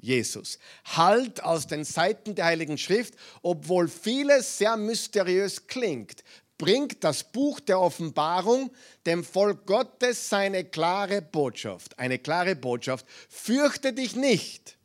[0.00, 0.58] Jesus.
[0.84, 6.24] Halt aus den Seiten der Heiligen Schrift, obwohl vieles sehr mysteriös klingt,
[6.58, 8.70] bringt das Buch der Offenbarung
[9.06, 11.98] dem Volk Gottes seine klare Botschaft.
[11.98, 13.06] Eine klare Botschaft.
[13.28, 14.76] Fürchte dich nicht.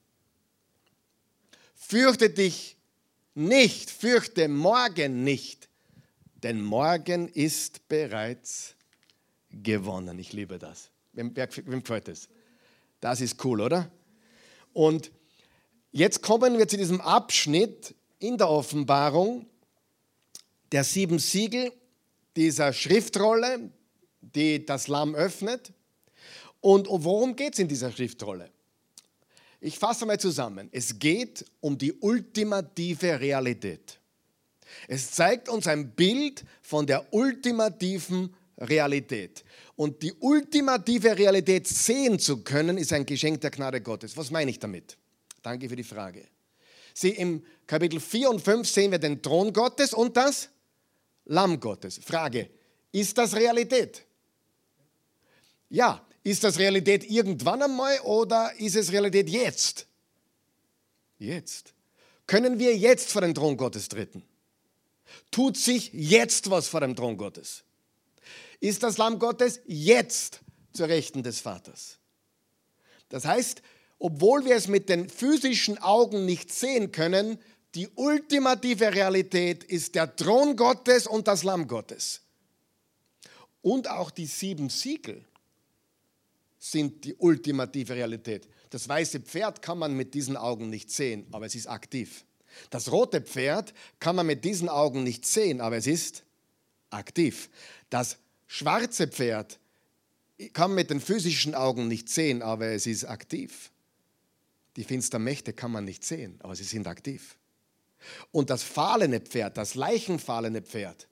[1.74, 2.78] Fürchte dich
[3.34, 3.92] nicht.
[3.92, 5.68] Fürchte morgen nicht.
[6.44, 8.76] Denn morgen ist bereits
[9.50, 10.18] gewonnen.
[10.20, 10.90] Ich liebe das.
[11.14, 12.30] Wem, wem gefällt das?
[13.02, 13.92] Das ist cool, oder?
[14.76, 15.10] Und
[15.94, 19.46] jetzt kommen wir zu diesem Abschnitt in der Offenbarung
[20.74, 21.72] der sieben Siegel
[22.36, 23.72] dieser Schriftrolle,
[24.20, 25.72] die das Lamm öffnet.
[26.60, 28.52] Und worum geht es in dieser Schriftrolle?
[29.62, 30.68] Ich fasse mal zusammen.
[30.74, 33.98] Es geht um die ultimative Realität.
[34.90, 39.44] Es zeigt uns ein Bild von der ultimativen Realität.
[39.76, 44.16] Und die ultimative Realität sehen zu können, ist ein Geschenk der Gnade Gottes.
[44.16, 44.98] Was meine ich damit?
[45.42, 46.26] Danke für die Frage.
[46.94, 50.50] Sie, im Kapitel 4 und 5 sehen wir den Thron Gottes und das
[51.26, 52.00] Lamm Gottes.
[52.04, 52.50] Frage,
[52.92, 54.06] ist das Realität?
[55.70, 59.88] Ja, ist das Realität irgendwann einmal oder ist es Realität jetzt?
[61.20, 61.74] Jetzt.
[62.28, 64.24] Können wir jetzt vor den Thron Gottes treten?
[65.32, 67.65] Tut sich jetzt was vor dem Thron Gottes?
[68.60, 70.42] Ist das Lamm Gottes jetzt
[70.74, 72.00] zur Rechten des Vaters?
[73.10, 73.62] Das heißt,
[74.00, 77.40] obwohl wir es mit den physischen Augen nicht sehen können,
[77.76, 82.22] die ultimative Realität ist der Thron Gottes und das Lamm Gottes.
[83.62, 85.26] Und auch die sieben Siegel
[86.58, 88.48] sind die ultimative Realität.
[88.70, 92.26] Das weiße Pferd kann man mit diesen Augen nicht sehen, aber es ist aktiv.
[92.70, 96.24] Das rote Pferd kann man mit diesen Augen nicht sehen, aber es ist
[96.90, 97.50] aktiv.
[97.90, 99.60] Das schwarze Pferd
[100.54, 103.72] kann man mit den physischen Augen nicht sehen, aber es ist aktiv.
[104.76, 107.38] Die finsteren Mächte kann man nicht sehen, aber sie sind aktiv.
[108.32, 111.08] Und das fahlene Pferd, das leichenfahlene Pferd,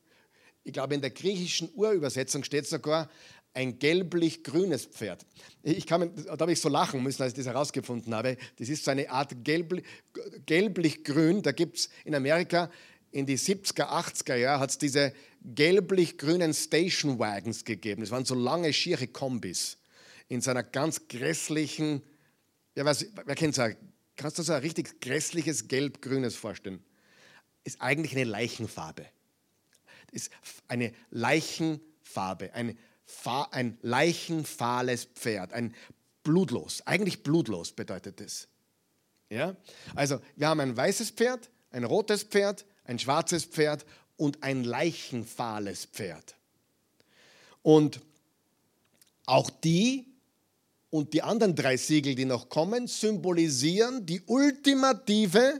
[0.63, 3.09] ich glaube in der griechischen Urübersetzung steht sogar
[3.53, 5.25] ein gelblich-grünes Pferd.
[5.61, 8.37] Ich kann, da habe ich so lachen müssen, als ich das herausgefunden habe.
[8.57, 11.43] Das ist so eine Art gelblich-grün.
[11.43, 12.71] Da gibt es in Amerika
[13.11, 18.01] in die 70er, 80er Jahre hat es diese gelblich-grünen Station Wagons gegeben.
[18.01, 19.77] Das waren so lange, schiere Kombis
[20.29, 22.01] in seiner ganz grässlichen,
[22.75, 23.75] ja, was, wer kennt es
[24.15, 26.83] Kannst du so ein richtig grässliches Gelb-Grünes vorstellen?
[27.63, 29.05] Ist eigentlich eine Leichenfarbe.
[30.11, 30.31] Ist
[30.67, 32.77] eine Leichenfarbe, ein,
[33.51, 35.73] ein leichenfahles Pferd, ein
[36.23, 38.47] blutlos, eigentlich blutlos bedeutet das.
[39.29, 39.55] Ja?
[39.95, 43.85] Also wir haben ein weißes Pferd, ein rotes Pferd, ein schwarzes Pferd
[44.17, 46.35] und ein leichenfahles Pferd.
[47.61, 48.01] Und
[49.25, 50.05] auch die
[50.89, 55.59] und die anderen drei Siegel, die noch kommen, symbolisieren die ultimative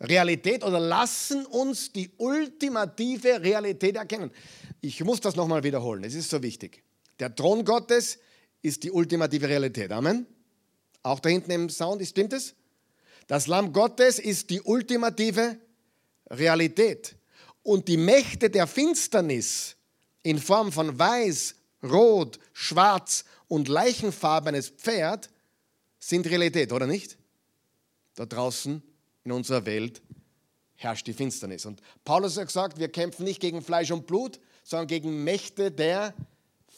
[0.00, 4.30] Realität oder lassen uns die ultimative Realität erkennen.
[4.80, 6.82] Ich muss das nochmal wiederholen, es ist so wichtig.
[7.18, 8.18] Der Thron Gottes
[8.62, 9.92] ist die ultimative Realität.
[9.92, 10.26] Amen.
[11.02, 12.54] Auch da hinten im Sound, stimmt es?
[13.26, 15.58] Das Lamm Gottes ist die ultimative
[16.30, 17.17] Realität.
[17.68, 19.76] Und die Mächte der Finsternis
[20.22, 25.28] in Form von weiß, rot, schwarz und leichenfarbenes Pferd
[25.98, 27.18] sind Realität, oder nicht?
[28.14, 28.82] Da draußen
[29.22, 30.00] in unserer Welt
[30.76, 31.66] herrscht die Finsternis.
[31.66, 36.14] Und Paulus hat gesagt, wir kämpfen nicht gegen Fleisch und Blut, sondern gegen Mächte der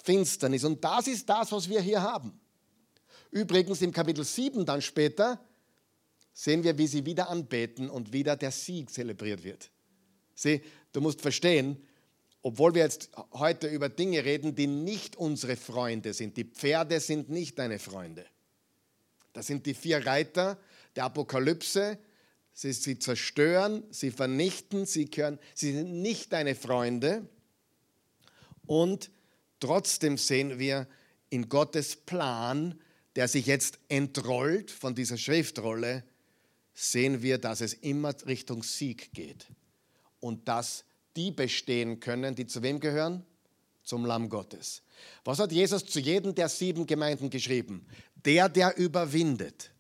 [0.03, 0.65] Finsternis.
[0.65, 2.41] Und das ist das, was wir hier haben.
[3.31, 5.39] Übrigens im Kapitel 7 dann später
[6.33, 9.71] sehen wir, wie sie wieder anbeten und wieder der Sieg zelebriert wird.
[10.41, 11.77] Sieh, du musst verstehen,
[12.43, 16.37] obwohl wir jetzt heute über Dinge reden, die nicht unsere Freunde sind.
[16.37, 18.25] Die Pferde sind nicht deine Freunde.
[19.33, 20.59] Das sind die vier Reiter
[20.97, 21.99] der Apokalypse.
[22.53, 27.27] Sie, sie zerstören, sie vernichten, sie, können, sie sind nicht deine Freunde.
[28.67, 29.11] Und
[29.61, 30.87] trotzdem sehen wir
[31.29, 32.81] in Gottes Plan,
[33.17, 36.05] der sich jetzt entrollt von dieser Schriftrolle,
[36.75, 39.47] sehen wir, dass es immer Richtung Sieg geht.
[40.21, 40.85] Und das
[41.17, 43.25] die bestehen können, die zu wem gehören?
[43.83, 44.83] Zum Lamm Gottes.
[45.25, 47.87] Was hat Jesus zu jedem der sieben Gemeinden geschrieben?
[48.25, 49.71] Der, der überwindet.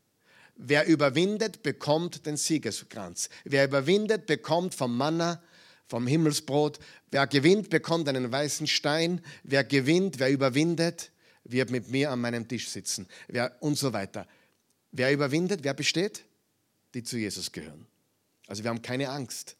[0.56, 3.28] Wer überwindet, bekommt den Siegeskranz.
[3.44, 5.42] Wer überwindet, bekommt vom Manna,
[5.86, 6.78] vom Himmelsbrot.
[7.10, 9.22] Wer gewinnt, bekommt einen weißen Stein.
[9.42, 11.12] Wer gewinnt, wer überwindet,
[11.44, 13.06] wird mit mir an meinem Tisch sitzen.
[13.28, 14.26] Wer, und so weiter.
[14.92, 16.24] Wer überwindet, wer besteht?
[16.94, 17.86] Die zu Jesus gehören.
[18.46, 19.56] Also wir haben keine Angst.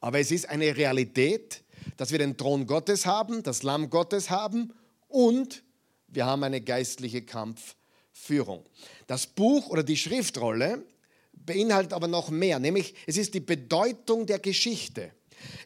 [0.00, 1.62] Aber es ist eine Realität,
[1.96, 4.72] dass wir den Thron Gottes haben, das Lamm Gottes haben
[5.08, 5.62] und
[6.08, 8.64] wir haben eine geistliche Kampfführung.
[9.06, 10.84] Das Buch oder die Schriftrolle
[11.32, 15.12] beinhaltet aber noch mehr, nämlich es ist die Bedeutung der Geschichte.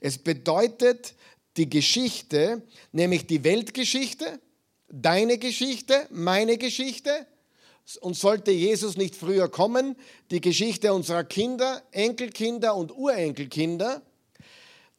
[0.01, 1.15] Es bedeutet
[1.57, 4.41] die Geschichte, nämlich die Weltgeschichte,
[4.89, 7.27] deine Geschichte, meine Geschichte.
[8.01, 9.97] Und sollte Jesus nicht früher kommen,
[10.31, 14.03] die Geschichte unserer Kinder, Enkelkinder und Urenkelkinder,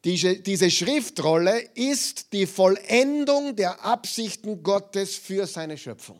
[0.03, 6.19] diese, diese Schriftrolle ist die Vollendung der Absichten Gottes für seine Schöpfung.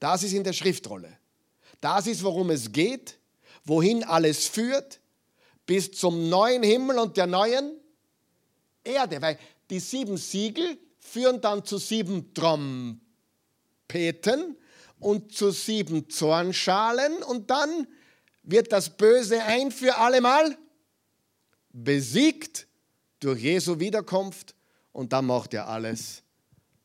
[0.00, 1.16] Das ist in der Schriftrolle.
[1.80, 3.18] Das ist, worum es geht,
[3.64, 5.00] wohin alles führt,
[5.64, 7.72] bis zum neuen Himmel und der neuen
[8.82, 9.22] Erde.
[9.22, 9.38] Weil
[9.70, 13.00] die sieben Siegel führen dann zu sieben Trompeten
[14.98, 17.86] und zu sieben Zornschalen und dann
[18.42, 20.56] wird das Böse ein für allemal
[21.84, 22.66] besiegt
[23.20, 24.54] durch Jesu Wiederkunft
[24.92, 26.22] und dann macht er alles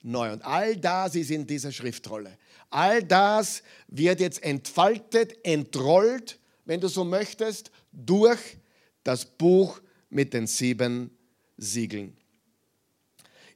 [0.01, 0.33] neu.
[0.33, 2.37] Und all das ist in dieser Schriftrolle.
[2.69, 8.57] All das wird jetzt entfaltet, entrollt, wenn du so möchtest, durch
[9.03, 11.17] das Buch mit den sieben
[11.57, 12.17] Siegeln.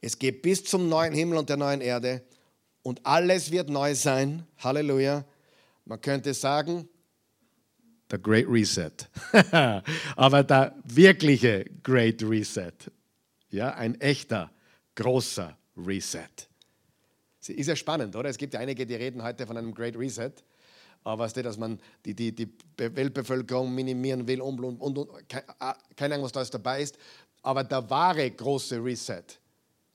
[0.01, 2.23] Es geht bis zum neuen Himmel und der neuen Erde
[2.81, 4.45] und alles wird neu sein.
[4.57, 5.25] Halleluja.
[5.85, 6.87] Man könnte sagen,
[8.09, 8.91] der Great Reset.
[10.15, 12.73] Aber der wirkliche Great Reset.
[13.49, 14.51] Ja, ein echter,
[14.95, 16.47] großer Reset.
[17.47, 18.29] Ist ja spannend, oder?
[18.29, 20.31] Es gibt ja einige, die reden heute von einem Great Reset.
[21.03, 25.29] Aber weißt du, dass man die, die, die Weltbevölkerung minimieren will und, und, und, und
[25.29, 26.97] keine Ahnung, was da alles dabei ist.
[27.43, 29.23] Aber der wahre große Reset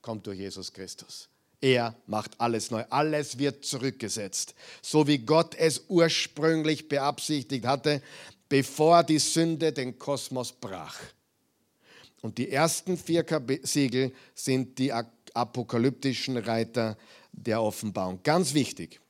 [0.01, 1.30] kommt durch Jesus Christus.
[1.61, 2.85] Er macht alles neu.
[2.89, 4.55] Alles wird zurückgesetzt.
[4.81, 8.03] So wie Gott es ursprünglich beabsichtigt hatte,
[8.49, 10.99] bevor die Sünde den Kosmos brach.
[12.23, 13.25] Und die ersten vier
[13.63, 16.97] Siegel sind die apokalyptischen Reiter
[17.33, 18.21] der Offenbarung.
[18.23, 19.01] Ganz wichtig.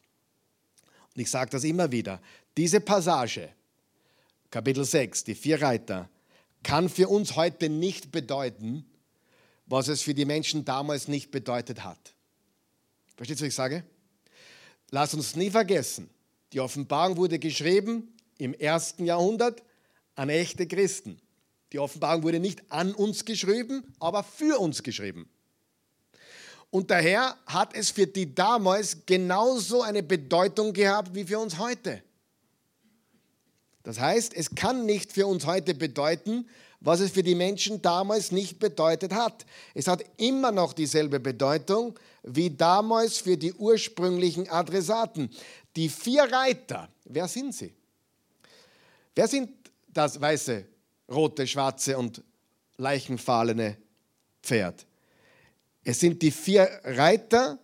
[1.14, 2.20] Und ich sage das immer wieder.
[2.56, 3.48] Diese Passage,
[4.50, 6.08] Kapitel 6, die vier Reiter,
[6.62, 8.84] kann für uns heute nicht bedeuten,
[9.66, 12.14] was es für die Menschen damals nicht bedeutet hat.
[13.20, 13.84] Versteht ihr, was ich sage?
[14.88, 16.08] Lass uns nie vergessen,
[16.54, 19.62] die Offenbarung wurde geschrieben im ersten Jahrhundert
[20.14, 21.20] an echte Christen.
[21.70, 25.28] Die Offenbarung wurde nicht an uns geschrieben, aber für uns geschrieben.
[26.70, 32.02] Und daher hat es für die damals genauso eine Bedeutung gehabt wie für uns heute.
[33.82, 36.48] Das heißt, es kann nicht für uns heute bedeuten,
[36.80, 39.44] was es für die Menschen damals nicht bedeutet hat.
[39.74, 45.30] Es hat immer noch dieselbe Bedeutung wie damals für die ursprünglichen Adressaten.
[45.76, 47.74] Die vier Reiter, wer sind sie?
[49.14, 49.50] Wer sind
[49.88, 50.64] das weiße,
[51.10, 52.22] rote, schwarze und
[52.78, 53.76] leichenfahlene
[54.42, 54.86] Pferd?
[55.84, 57.58] Es sind die vier Reiter,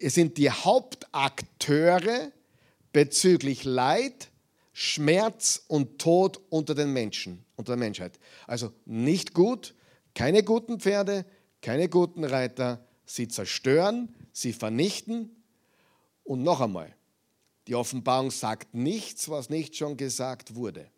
[0.00, 2.32] es sind die Hauptakteure
[2.92, 4.27] bezüglich Leid,
[4.80, 8.20] Schmerz und Tod unter den Menschen, unter der Menschheit.
[8.46, 9.74] Also nicht gut,
[10.14, 11.26] keine guten Pferde,
[11.60, 12.86] keine guten Reiter.
[13.04, 15.34] Sie zerstören, sie vernichten.
[16.22, 16.94] Und noch einmal,
[17.66, 20.88] die Offenbarung sagt nichts, was nicht schon gesagt wurde.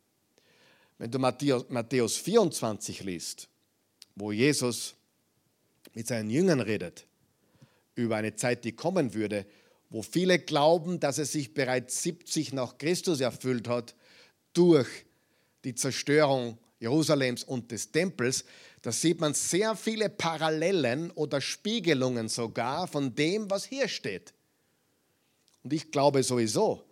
[0.98, 3.48] Wenn du Matthäus 24 liest,
[4.14, 4.94] wo Jesus
[5.94, 7.06] mit seinen Jüngern redet,
[7.94, 9.46] über eine Zeit, die kommen würde,
[9.90, 13.96] wo viele glauben, dass es sich bereits 70 nach Christus erfüllt hat
[14.52, 14.88] durch
[15.64, 18.44] die Zerstörung Jerusalems und des Tempels,
[18.80, 24.32] da sieht man sehr viele Parallelen oder Spiegelungen sogar von dem, was hier steht.
[25.62, 26.82] Und ich glaube sowieso,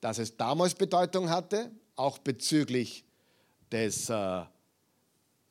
[0.00, 3.04] dass es damals Bedeutung hatte, auch bezüglich
[3.70, 4.44] des, äh,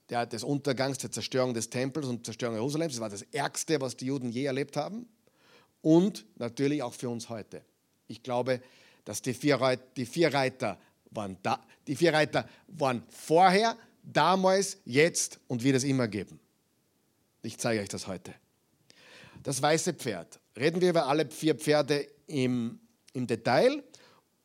[0.09, 2.93] der, des Untergangs, der Zerstörung des Tempels und Zerstörung Jerusalems.
[2.93, 5.07] Das war das Ärgste, was die Juden je erlebt haben
[5.85, 7.63] und natürlich auch für uns heute.
[8.07, 8.59] Ich glaube,
[9.05, 10.79] dass die vier, Reiter, die vier Reiter
[11.11, 16.39] waren da, die vier Reiter waren vorher, damals, jetzt und wird es immer geben.
[17.43, 18.33] Ich zeige euch das heute.
[19.43, 20.39] Das weiße Pferd.
[20.57, 22.79] Reden wir über alle vier Pferde im,
[23.13, 23.83] im Detail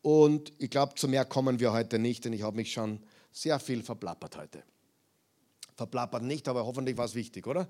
[0.03, 2.99] und ich glaube, zu mehr kommen wir heute nicht, denn ich habe mich schon
[3.31, 4.61] sehr viel verplappert heute.
[5.75, 7.67] Verplappert nicht, aber hoffentlich war es wichtig, oder?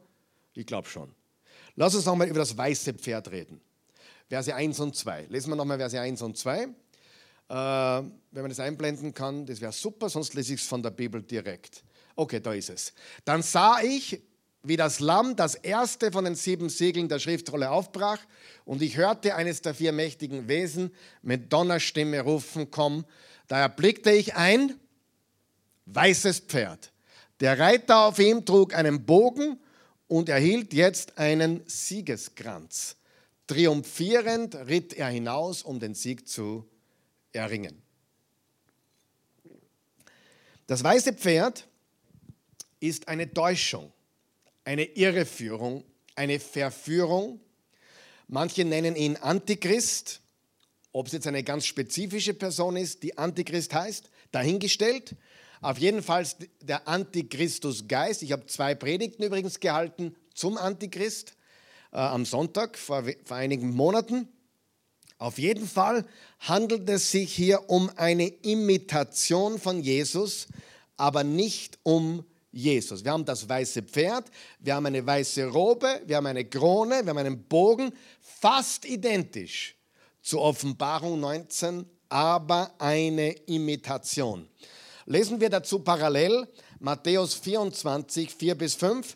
[0.56, 1.16] Ich glaube schon.
[1.76, 3.62] Lass uns nochmal über das weiße Pferd reden.
[4.30, 5.28] Verse 1 und 2.
[5.30, 6.64] Lesen wir nochmal Verse 1 und 2.
[6.64, 6.68] Äh,
[7.50, 11.22] wenn man das einblenden kann, das wäre super, sonst lese ich es von der Bibel
[11.22, 11.84] direkt.
[12.16, 12.94] Okay, da ist es.
[13.26, 14.22] Dann sah ich,
[14.64, 18.20] wie das Lamm das erste von den sieben Siegeln der Schriftrolle aufbrach,
[18.64, 20.92] und ich hörte eines der vier mächtigen Wesen
[21.22, 23.06] mit Donnerstimme rufen, komm.
[23.48, 24.80] Da erblickte ich ein
[25.88, 26.92] weißes Pferd.
[27.42, 29.60] Der Reiter auf ihm trug einen Bogen
[30.12, 32.98] und erhielt jetzt einen Siegeskranz.
[33.48, 36.68] Triumphierend ritt er hinaus, um den Sieg zu
[37.32, 37.82] erringen.
[40.68, 41.66] Das weiße Pferd
[42.82, 43.94] ist eine Täuschung,
[44.66, 45.86] eine Irreführung,
[46.16, 47.40] eine Verführung.
[48.28, 50.20] Manche nennen ihn Antichrist.
[50.92, 55.16] Ob es jetzt eine ganz spezifische Person ist, die Antichrist heißt, dahingestellt.
[55.62, 56.26] Auf jeden Fall
[56.62, 58.24] der Antichristusgeist.
[58.24, 61.36] Ich habe zwei Predigten übrigens gehalten zum Antichrist
[61.92, 64.28] äh, am Sonntag vor, vor einigen Monaten.
[65.20, 66.04] Auf jeden Fall
[66.40, 70.48] handelt es sich hier um eine Imitation von Jesus,
[70.98, 73.04] aber nicht um Jesus.
[73.04, 77.12] Wir haben das weiße Pferd, wir haben eine weiße Robe, wir haben eine Krone, wir
[77.12, 79.76] haben einen Bogen, fast identisch
[80.24, 84.48] zur Offenbarung 19, aber eine Imitation.
[85.06, 86.48] Lesen wir dazu parallel
[86.80, 89.16] Matthäus 24, 4 bis 5.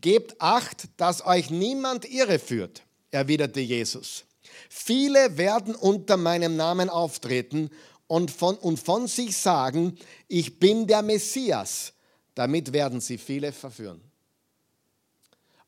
[0.00, 4.24] Gebt acht, dass euch niemand irreführt, erwiderte Jesus.
[4.68, 7.70] Viele werden unter meinem Namen auftreten
[8.06, 9.96] und von, und von sich sagen,
[10.28, 11.92] ich bin der Messias.
[12.34, 14.00] Damit werden sie viele verführen.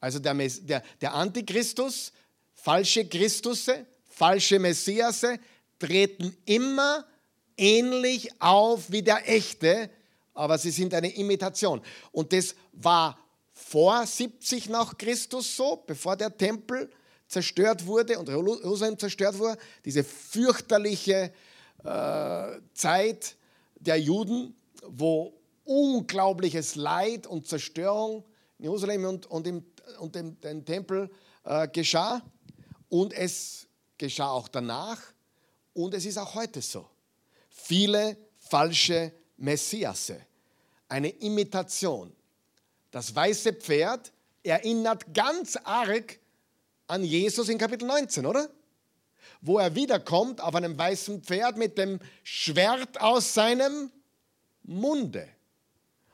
[0.01, 2.13] Also der, der, der Antichristus,
[2.55, 5.39] falsche Christusse, falsche Messiasse
[5.79, 7.05] treten immer
[7.57, 9.91] ähnlich auf wie der echte,
[10.35, 11.81] aber sie sind eine Imitation.
[12.13, 13.19] Und das war
[13.53, 16.91] vor 70 nach Christus so, bevor der Tempel
[17.27, 21.33] zerstört wurde und Jerusalem zerstört wurde, diese fürchterliche
[21.83, 23.37] äh, Zeit
[23.81, 24.55] der Juden,
[24.87, 25.33] wo
[25.65, 28.25] unglaubliches Leid und Zerstörung
[28.59, 29.65] in Jerusalem und, und im,
[29.99, 31.11] und im, im Tempel
[31.45, 32.23] äh, geschah.
[32.89, 33.67] Und es
[33.99, 35.01] geschah auch danach.
[35.73, 36.87] Und es ist auch heute so
[37.57, 40.21] viele falsche Messiasse.
[40.89, 42.15] Eine Imitation.
[42.91, 46.19] Das weiße Pferd erinnert ganz arg
[46.87, 48.49] an Jesus in Kapitel 19, oder?
[49.41, 53.91] Wo er wiederkommt auf einem weißen Pferd mit dem Schwert aus seinem
[54.63, 55.29] Munde.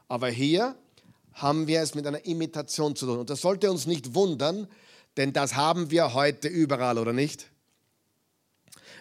[0.09, 0.77] Aber hier
[1.35, 3.19] haben wir es mit einer Imitation zu tun.
[3.19, 4.69] Und das sollte uns nicht wundern,
[5.17, 7.51] denn das haben wir heute überall, oder nicht?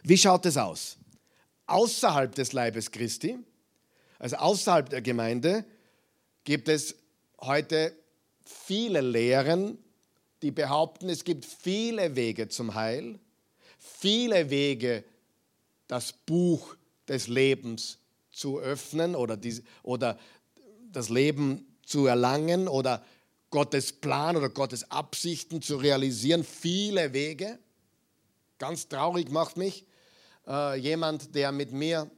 [0.04, 0.98] Wie schaut es aus?
[1.72, 3.38] Außerhalb des Leibes Christi,
[4.20, 5.66] also außerhalb der Gemeinde,
[6.44, 6.96] gibt es
[7.40, 7.96] heute
[8.44, 9.78] viele Lehren,
[10.42, 13.20] die behaupten, es gibt viele Wege zum Heil,
[13.78, 15.04] viele Wege,
[15.88, 16.76] das Buch
[17.08, 18.00] des Lebens
[18.32, 20.18] zu öffnen oder, die, oder
[20.92, 23.04] das Leben zu erlangen oder
[23.50, 26.44] Gottes Plan oder Gottes Absichten zu realisieren.
[26.44, 27.60] Viele Wege.
[28.58, 29.86] Ganz traurig macht mich,
[30.48, 32.10] äh, jemand, der mit mir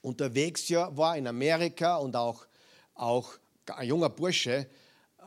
[0.00, 2.46] unterwegs war in Amerika und auch,
[2.94, 3.32] auch
[3.66, 4.66] ein junger Bursche,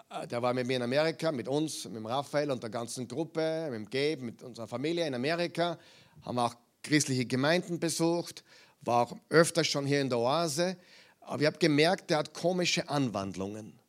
[0.10, 3.08] äh, der war mit mir in Amerika, mit uns, mit dem Raphael und der ganzen
[3.08, 5.78] Gruppe, mit dem Gabe, mit unserer Familie in Amerika,
[6.24, 8.44] haben auch christliche Gemeinden besucht,
[8.82, 10.78] war auch öfters schon hier in der Oase,
[11.22, 13.80] aber ich habe gemerkt, der hat komische Anwandlungen.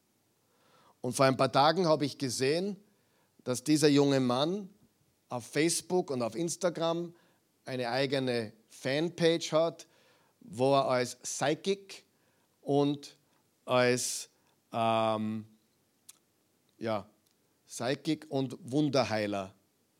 [1.02, 2.76] Und vor ein paar Tagen habe ich gesehen,
[3.44, 4.70] dass dieser junge Mann
[5.28, 7.14] auf Facebook und auf Instagram
[7.66, 9.86] eine eigene Fanpage hat,
[10.40, 12.04] wo er als Psychic
[12.62, 13.16] und
[13.64, 14.28] als
[14.72, 15.46] ähm,
[16.78, 17.06] ja,
[17.66, 19.54] Psychic und Wunderheiler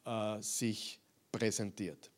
[0.05, 1.01] äh, sich
[1.33, 2.11] präsentiert.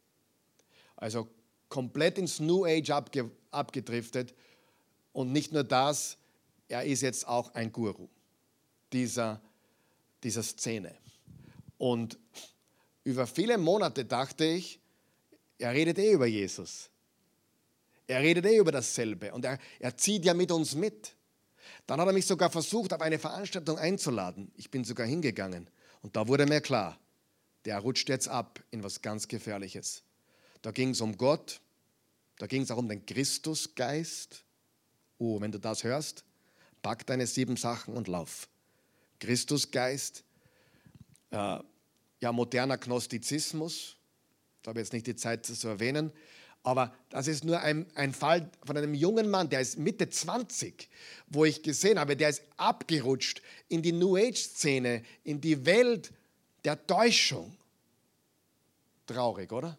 [0.97, 1.29] Also
[1.69, 4.35] komplett ins New Age abge abgedriftet
[5.13, 6.19] und nicht nur das,
[6.69, 8.09] er ist jetzt auch ein Guru
[8.93, 9.41] dieser,
[10.23, 10.95] dieser Szene.
[11.79, 12.19] Und
[13.05, 14.81] über viele Monate dachte ich,
[15.59, 16.91] er redet eh über Jesus.
[18.07, 21.15] Er redet eh über dasselbe und er, er zieht ja mit uns mit.
[21.87, 24.51] Dann hat er mich sogar versucht, auf eine Veranstaltung einzuladen.
[24.57, 25.69] Ich bin sogar hingegangen
[26.03, 26.99] und da wurde mir klar,
[27.65, 30.03] der rutscht jetzt ab in was ganz Gefährliches.
[30.63, 31.61] Da ging es um Gott,
[32.39, 34.45] da ging es auch um den Christusgeist.
[35.19, 36.25] Oh, wenn du das hörst,
[36.81, 38.49] pack deine sieben Sachen und lauf.
[39.19, 40.25] Christusgeist,
[41.31, 41.59] äh,
[42.21, 43.98] ja, moderner Gnostizismus,
[44.63, 46.13] ich habe jetzt nicht die Zeit zu erwähnen,
[46.63, 50.89] aber das ist nur ein, ein Fall von einem jungen Mann, der ist Mitte 20,
[51.29, 56.13] wo ich gesehen habe, der ist abgerutscht in die New Age-Szene, in die Welt
[56.65, 57.57] der Täuschung.
[59.07, 59.79] Traurig, oder?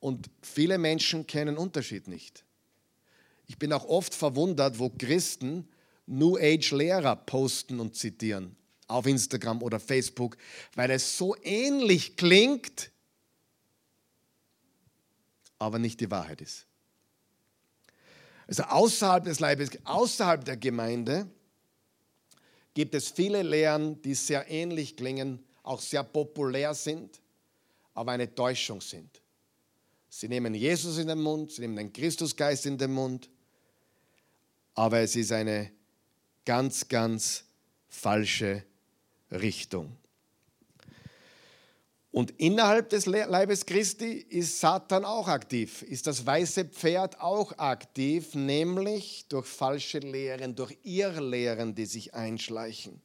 [0.00, 2.44] Und viele Menschen kennen Unterschied nicht.
[3.46, 5.68] Ich bin auch oft verwundert, wo Christen
[6.06, 8.56] New Age-Lehrer posten und zitieren
[8.88, 10.36] auf Instagram oder Facebook,
[10.74, 12.91] weil es so ähnlich klingt,
[15.62, 16.66] aber nicht die Wahrheit ist.
[18.48, 21.30] Also außerhalb des Leibes, außerhalb der Gemeinde
[22.74, 27.20] gibt es viele Lehren, die sehr ähnlich klingen, auch sehr populär sind,
[27.94, 29.22] aber eine Täuschung sind.
[30.08, 33.30] Sie nehmen Jesus in den Mund, sie nehmen den Christusgeist in den Mund,
[34.74, 35.70] aber es ist eine
[36.44, 37.44] ganz, ganz
[37.88, 38.64] falsche
[39.30, 39.96] Richtung.
[42.12, 48.34] Und innerhalb des Leibes Christi ist Satan auch aktiv, ist das weiße Pferd auch aktiv,
[48.34, 53.00] nämlich durch falsche Lehren, durch Irrlehren, die sich einschleichen,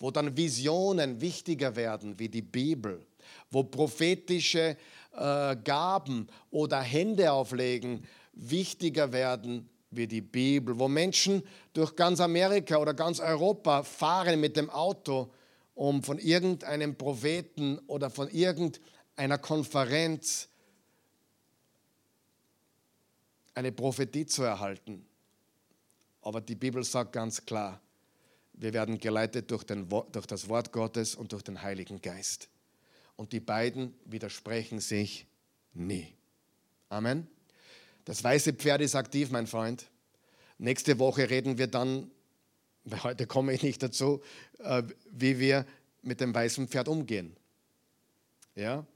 [0.00, 3.06] wo dann Visionen wichtiger werden wie die Bibel,
[3.48, 4.76] wo prophetische
[5.16, 11.44] äh, Gaben oder Hände auflegen wichtiger werden wie die Bibel, wo Menschen
[11.74, 15.30] durch ganz Amerika oder ganz Europa fahren mit dem Auto
[15.78, 20.48] um von irgendeinem Propheten oder von irgendeiner Konferenz
[23.54, 25.06] eine Prophetie zu erhalten.
[26.20, 27.80] Aber die Bibel sagt ganz klar,
[28.54, 32.48] wir werden geleitet durch, den, durch das Wort Gottes und durch den Heiligen Geist.
[33.14, 35.28] Und die beiden widersprechen sich
[35.74, 36.12] nie.
[36.88, 37.28] Amen.
[38.04, 39.86] Das weiße Pferd ist aktiv, mein Freund.
[40.58, 42.10] Nächste Woche reden wir dann
[43.02, 44.20] Heute komme ich nicht dazu,
[44.58, 45.66] äh, wie wir
[46.02, 47.36] mit dem weißen Pferd umgehen.
[48.54, 48.86] Ja,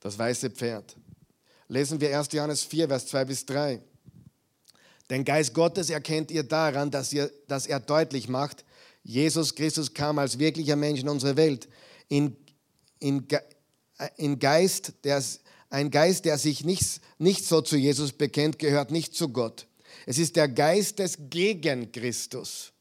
[0.00, 0.96] das weiße Pferd.
[1.68, 2.32] Lesen wir 1.
[2.32, 3.80] Johannes 4, Vers 2 bis 3.
[5.10, 8.64] Den Geist Gottes erkennt ihr daran, dass, ihr, dass er deutlich macht,
[9.02, 11.68] Jesus Christus kam als wirklicher Mensch in unsere Welt.
[12.08, 12.36] In,
[12.98, 13.26] in,
[14.16, 15.22] in Geist, der,
[15.70, 19.66] ein Geist, der sich nicht, nicht so zu Jesus bekennt, gehört nicht zu Gott.
[20.06, 22.72] Es ist der Geist des Gegen Christus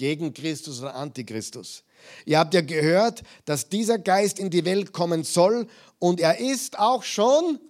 [0.00, 1.84] gegen Christus oder Antichristus.
[2.24, 5.66] Ihr habt ja gehört, dass dieser Geist in die Welt kommen soll
[5.98, 7.60] und er ist auch schon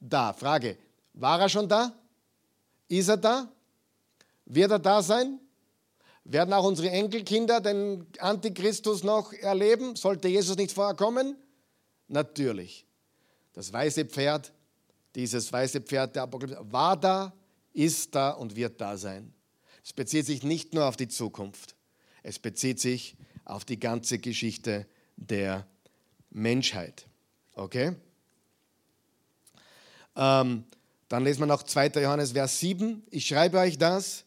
[0.00, 0.32] da.
[0.32, 0.76] Frage,
[1.14, 1.92] war er schon da?
[2.88, 3.48] Ist er da?
[4.44, 5.38] Wird er da sein?
[6.24, 9.94] Werden auch unsere Enkelkinder den Antichristus noch erleben?
[9.94, 11.36] Sollte Jesus nicht vorher kommen?
[12.08, 12.84] Natürlich.
[13.52, 14.52] Das weiße Pferd,
[15.14, 17.32] dieses weiße Pferd der Apokalypse, war da,
[17.72, 19.32] ist da und wird da sein.
[19.84, 21.74] Es bezieht sich nicht nur auf die Zukunft,
[22.22, 25.66] es bezieht sich auf die ganze Geschichte der
[26.30, 27.06] Menschheit.
[27.54, 27.94] Okay?
[30.16, 30.64] Ähm,
[31.08, 31.88] dann lesen wir noch 2.
[32.00, 33.02] Johannes Vers 7.
[33.10, 34.24] Ich schreibe euch das,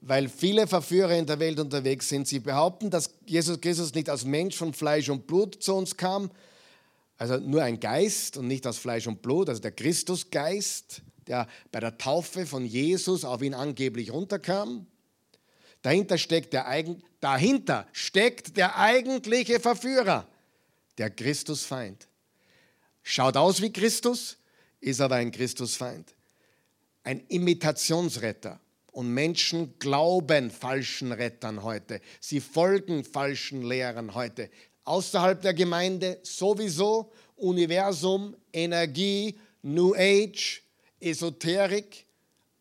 [0.00, 2.28] weil viele Verführer in der Welt unterwegs sind.
[2.28, 6.30] Sie behaupten, dass Jesus Christus nicht als Mensch von Fleisch und Blut zu uns kam,
[7.16, 11.80] also nur ein Geist und nicht aus Fleisch und Blut, also der Christusgeist, der bei
[11.80, 14.86] der Taufe von Jesus auf ihn angeblich runterkam.
[15.82, 16.66] Dahinter steckt der,
[17.20, 20.26] dahinter steckt der eigentliche Verführer,
[20.98, 22.08] der Christusfeind.
[23.02, 24.38] Schaut aus wie Christus,
[24.80, 26.14] ist aber ein Christusfeind.
[27.02, 28.60] Ein Imitationsretter.
[28.92, 32.00] Und Menschen glauben falschen Rettern heute.
[32.20, 34.48] Sie folgen falschen Lehrern heute.
[34.84, 40.62] Außerhalb der Gemeinde sowieso Universum, Energie, New Age,
[41.04, 42.06] Esoterik,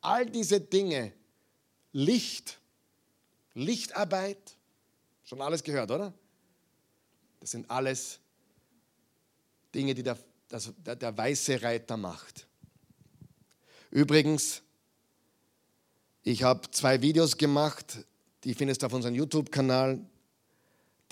[0.02, 1.14] all diese Dinge,
[1.94, 2.60] Licht,
[3.54, 4.58] Lichtarbeit,
[5.24, 6.14] schon alles gehört, oder?
[7.40, 8.20] Das sind alles
[9.74, 10.18] Dinge, die der,
[10.50, 12.48] das, der, der weiße Reiter macht.
[13.92, 14.62] Übrigens,
[16.24, 18.06] ich habe zwei Videos gemacht,
[18.44, 20.00] die findest du auf unserem YouTube-Kanal,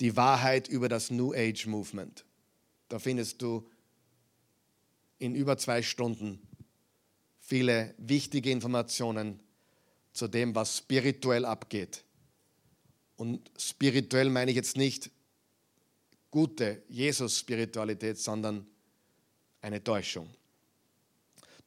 [0.00, 2.24] die Wahrheit über das New Age Movement.
[2.88, 3.68] Da findest du
[5.18, 6.40] in über zwei Stunden
[7.52, 9.38] viele wichtige Informationen
[10.14, 12.02] zu dem, was spirituell abgeht.
[13.16, 15.10] Und spirituell meine ich jetzt nicht
[16.30, 18.66] gute Jesus-Spiritualität, sondern
[19.60, 20.30] eine Täuschung.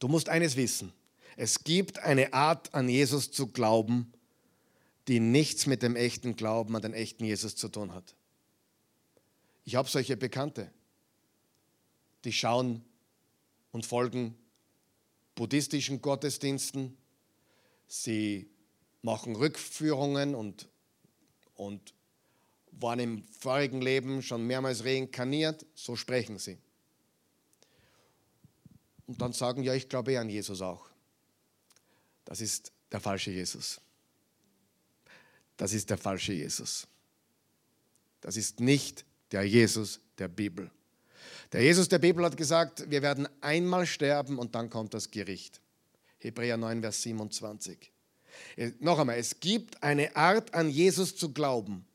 [0.00, 0.92] Du musst eines wissen.
[1.36, 4.12] Es gibt eine Art, an Jesus zu glauben,
[5.06, 8.16] die nichts mit dem echten Glauben an den echten Jesus zu tun hat.
[9.64, 10.68] Ich habe solche Bekannte,
[12.24, 12.84] die schauen
[13.70, 14.36] und folgen
[15.36, 16.96] buddhistischen Gottesdiensten.
[17.86, 18.50] Sie
[19.02, 20.68] machen Rückführungen und,
[21.54, 21.94] und
[22.72, 25.64] waren im vorigen Leben schon mehrmals reinkarniert.
[25.74, 26.58] So sprechen sie.
[29.06, 30.88] Und dann sagen, ja, ich glaube eh an Jesus auch.
[32.24, 33.80] Das ist der falsche Jesus.
[35.56, 36.88] Das ist der falsche Jesus.
[38.20, 40.70] Das ist nicht der Jesus der Bibel.
[41.56, 45.62] Der Jesus der Bibel hat gesagt, wir werden einmal sterben und dann kommt das Gericht.
[46.18, 47.78] Hebräer 9, Vers 27.
[48.56, 51.86] Äh, noch einmal, es gibt eine Art an Jesus zu glauben,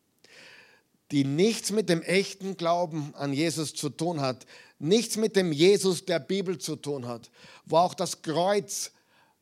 [1.11, 4.47] die nichts mit dem echten Glauben an Jesus zu tun hat,
[4.79, 7.29] nichts mit dem Jesus der Bibel zu tun hat,
[7.67, 8.91] wo auch das Kreuz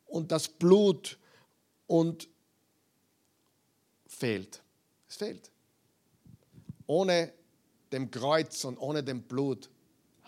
[0.06, 1.18] und das Blut
[1.88, 2.28] und
[4.06, 4.62] fehlt.
[5.08, 5.50] Es fehlt.
[6.88, 7.32] Ohne
[7.94, 9.70] dem Kreuz und ohne dem Blut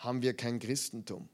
[0.01, 1.29] haben wir kein Christentum.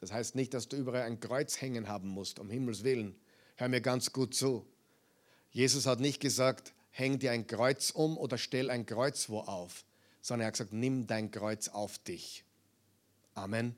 [0.00, 3.14] Das heißt nicht, dass du überall ein Kreuz hängen haben musst, um Himmels Willen.
[3.56, 4.66] Hör mir ganz gut zu.
[5.50, 9.84] Jesus hat nicht gesagt, häng dir ein Kreuz um oder stell ein Kreuz wo auf,
[10.20, 12.44] sondern er hat gesagt, nimm dein Kreuz auf dich.
[13.34, 13.76] Amen.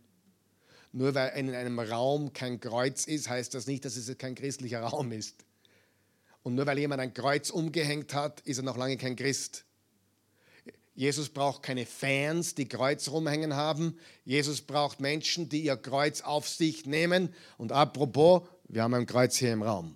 [0.92, 4.80] Nur weil in einem Raum kein Kreuz ist, heißt das nicht, dass es kein christlicher
[4.80, 5.44] Raum ist.
[6.42, 9.65] Und nur weil jemand ein Kreuz umgehängt hat, ist er noch lange kein Christ.
[10.96, 13.98] Jesus braucht keine Fans, die Kreuz rumhängen haben.
[14.24, 17.34] Jesus braucht Menschen, die ihr Kreuz auf sich nehmen.
[17.58, 19.94] Und apropos, wir haben ein Kreuz hier im Raum.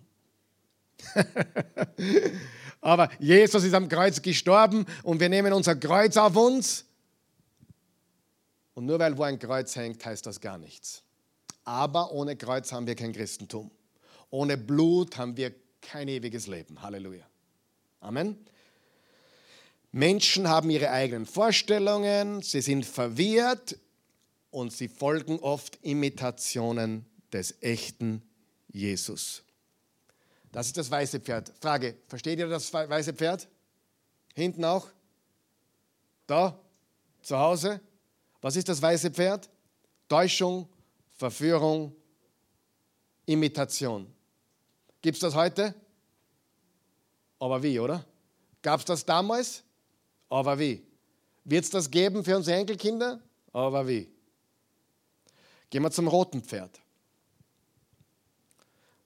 [2.83, 6.85] Aber Jesus ist am Kreuz gestorben und wir nehmen unser Kreuz auf uns.
[8.75, 11.03] Und nur weil wo ein Kreuz hängt, heißt das gar nichts.
[11.65, 13.71] Aber ohne Kreuz haben wir kein Christentum.
[14.29, 16.83] Ohne Blut haben wir kein ewiges Leben.
[16.83, 17.25] Halleluja.
[18.01, 18.37] Amen.
[19.93, 23.77] Menschen haben ihre eigenen Vorstellungen, sie sind verwirrt
[24.51, 28.23] und sie folgen oft Imitationen des echten
[28.69, 29.43] Jesus.
[30.53, 31.53] Das ist das weiße Pferd.
[31.61, 33.49] Frage, versteht ihr das weiße Pferd?
[34.35, 34.89] Hinten auch?
[36.27, 36.59] Da?
[37.23, 37.81] Zu Hause?
[38.41, 39.49] Was ist das weiße Pferd?
[40.09, 40.69] Täuschung,
[41.17, 41.95] Verführung,
[43.27, 44.13] Imitation.
[45.03, 45.75] Gibt es das heute?
[47.39, 48.05] Aber wie, oder?
[48.63, 49.63] Gab es das damals?
[50.31, 50.83] Aber wie?
[51.45, 53.21] Wird es das geben für unsere Enkelkinder?
[53.53, 54.09] Aber wie?
[55.69, 56.81] Gehen wir zum roten Pferd.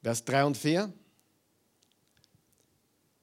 [0.02, 0.92] Vers 3 und 4.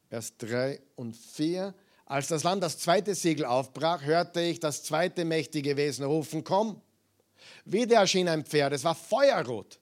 [0.10, 1.74] Vers 3 und 4.
[2.06, 6.82] Als das Land das zweite Siegel aufbrach, hörte ich das zweite mächtige Wesen rufen, komm.
[7.66, 9.80] Wieder erschien ein Pferd, es war feuerrot.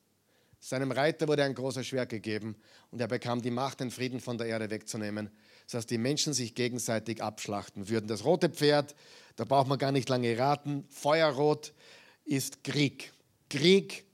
[0.60, 2.58] Seinem Reiter wurde ein großer Schwert gegeben
[2.92, 5.32] und er bekam die Macht, den Frieden von der Erde wegzunehmen
[5.72, 8.08] dass die Menschen sich gegenseitig abschlachten würden.
[8.08, 8.96] Das rote Pferd,
[9.36, 11.74] da braucht man gar nicht lange raten, Feuerrot
[12.26, 13.14] ist Krieg.
[13.50, 14.06] Krieg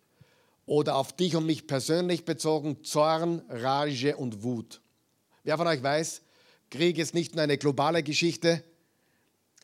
[0.66, 4.82] oder auf dich und mich persönlich bezogen Zorn, Rage und Wut.
[5.44, 6.22] Wer von euch weiß,
[6.70, 8.64] Krieg ist nicht nur eine globale Geschichte,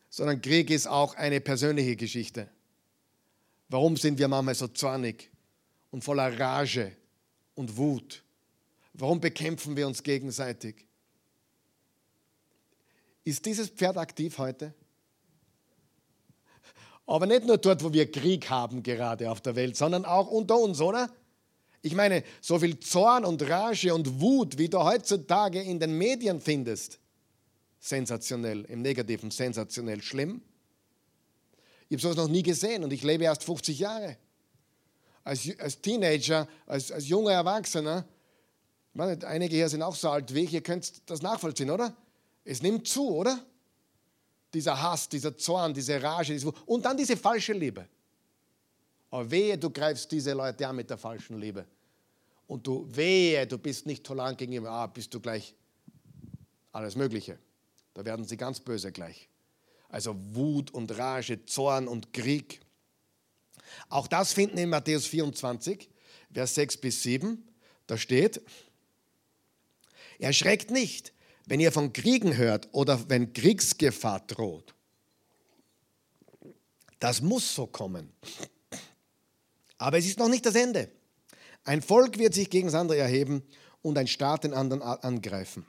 [0.09, 2.49] sondern Krieg ist auch eine persönliche Geschichte.
[3.69, 5.31] Warum sind wir manchmal so zornig
[5.89, 6.91] und voller Rage
[7.55, 8.23] und Wut?
[8.93, 10.85] Warum bekämpfen wir uns gegenseitig?
[13.23, 14.73] Ist dieses Pferd aktiv heute?
[17.05, 20.57] Aber nicht nur dort, wo wir Krieg haben gerade auf der Welt, sondern auch unter
[20.57, 21.09] uns, oder?
[21.81, 26.39] Ich meine, so viel Zorn und Rage und Wut, wie du heutzutage in den Medien
[26.39, 26.99] findest,
[27.79, 30.41] sensationell, im Negativen sensationell schlimm.
[31.89, 34.17] Ich habe sowas noch nie gesehen und ich lebe erst 50 Jahre.
[35.23, 38.05] Als, als Teenager, als, als junger Erwachsener,
[38.93, 41.95] meine, einige hier sind auch so alt wie ich, ihr könnt das nachvollziehen, oder?
[42.43, 43.43] Es nimmt zu, oder?
[44.53, 47.87] Dieser Hass, dieser Zorn, diese Rage diese und dann diese falsche Liebe.
[49.09, 51.65] Aber wehe, du greifst diese Leute an mit der falschen Liebe.
[52.47, 55.53] Und du wehe, du bist nicht tolerant gegenüber, ah, bist du gleich
[56.71, 57.37] alles Mögliche.
[57.93, 59.29] Da werden sie ganz böse gleich.
[59.89, 62.61] Also Wut und Rage, Zorn und Krieg.
[63.89, 65.89] Auch das finden wir in Matthäus 24,
[66.33, 67.47] Vers 6 bis 7.
[67.87, 68.41] Da steht,
[70.19, 71.13] erschreckt nicht,
[71.45, 74.73] wenn ihr von Kriegen hört oder wenn Kriegsgefahr droht,
[76.99, 78.11] das muss so kommen.
[79.77, 80.89] Aber es ist noch nicht das Ende.
[81.63, 83.43] Ein Volk wird sich gegen das andere erheben
[83.81, 85.65] und ein Staat den anderen angreifen.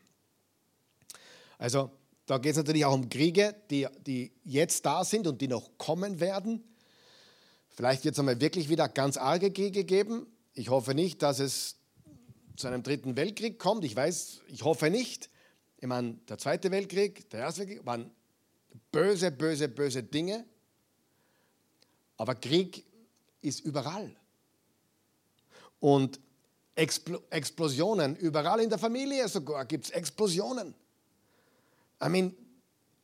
[1.59, 1.91] Also
[2.27, 5.70] da geht es natürlich auch um Kriege, die, die jetzt da sind und die noch
[5.79, 6.62] kommen werden.
[7.68, 10.27] Vielleicht wird es einmal wirklich wieder ganz arge Kriege geben.
[10.55, 11.77] Ich hoffe nicht, dass es
[12.57, 13.85] zu einem dritten Weltkrieg kommt.
[13.85, 15.31] Ich weiß, ich hoffe nicht.
[15.83, 18.09] Ich meine, der Zweite Weltkrieg, der Erste Weltkrieg waren
[18.93, 20.45] böse, böse, böse Dinge.
[22.16, 22.87] Aber Krieg
[23.41, 24.14] ist überall.
[25.80, 26.20] Und
[26.76, 30.72] Expl Explosionen, überall in der Familie sogar gibt es Explosionen.
[32.01, 32.37] I mean,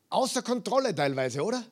[0.08, 1.64] außer Kontrolle teilweise, oder?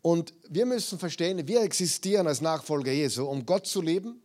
[0.00, 4.22] Und wir müssen verstehen, wir existieren als Nachfolger Jesu, um Gott zu leben,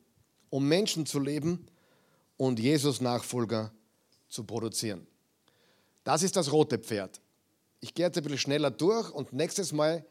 [0.51, 1.65] um Menschen zu leben
[2.37, 3.71] und Jesus Nachfolger
[4.27, 5.05] zu produzieren.
[6.03, 7.19] Das ist das rote Pferd.
[7.79, 10.05] Ich gehe jetzt ein bisschen schneller durch und nächstes Mal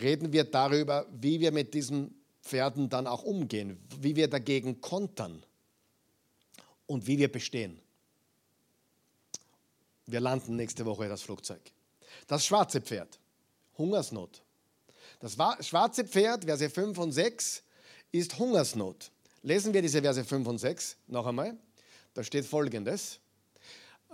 [0.00, 5.44] reden wir darüber, wie wir mit diesem Schwarzepferden dann auch umgehen, wie wir dagegen kontern
[6.86, 7.80] und wie wir bestehen.
[10.06, 11.60] Wir landen nächste Woche das Flugzeug.
[12.26, 13.18] Das schwarze Pferd,
[13.78, 14.42] Hungersnot.
[15.20, 17.62] Das schwarze Pferd, Verse 5 und 6,
[18.10, 19.10] ist Hungersnot.
[19.42, 21.56] Lesen wir diese Verse 5 und 6 noch einmal.
[22.14, 23.20] Da steht folgendes.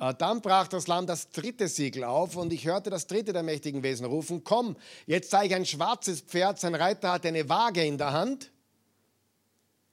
[0.01, 3.43] Äh, dann brach das Lamm das dritte Siegel auf und ich hörte das dritte der
[3.43, 4.77] mächtigen Wesen rufen, komm,
[5.07, 8.51] jetzt zeige ich ein schwarzes Pferd, sein Reiter hat eine Waage in der Hand.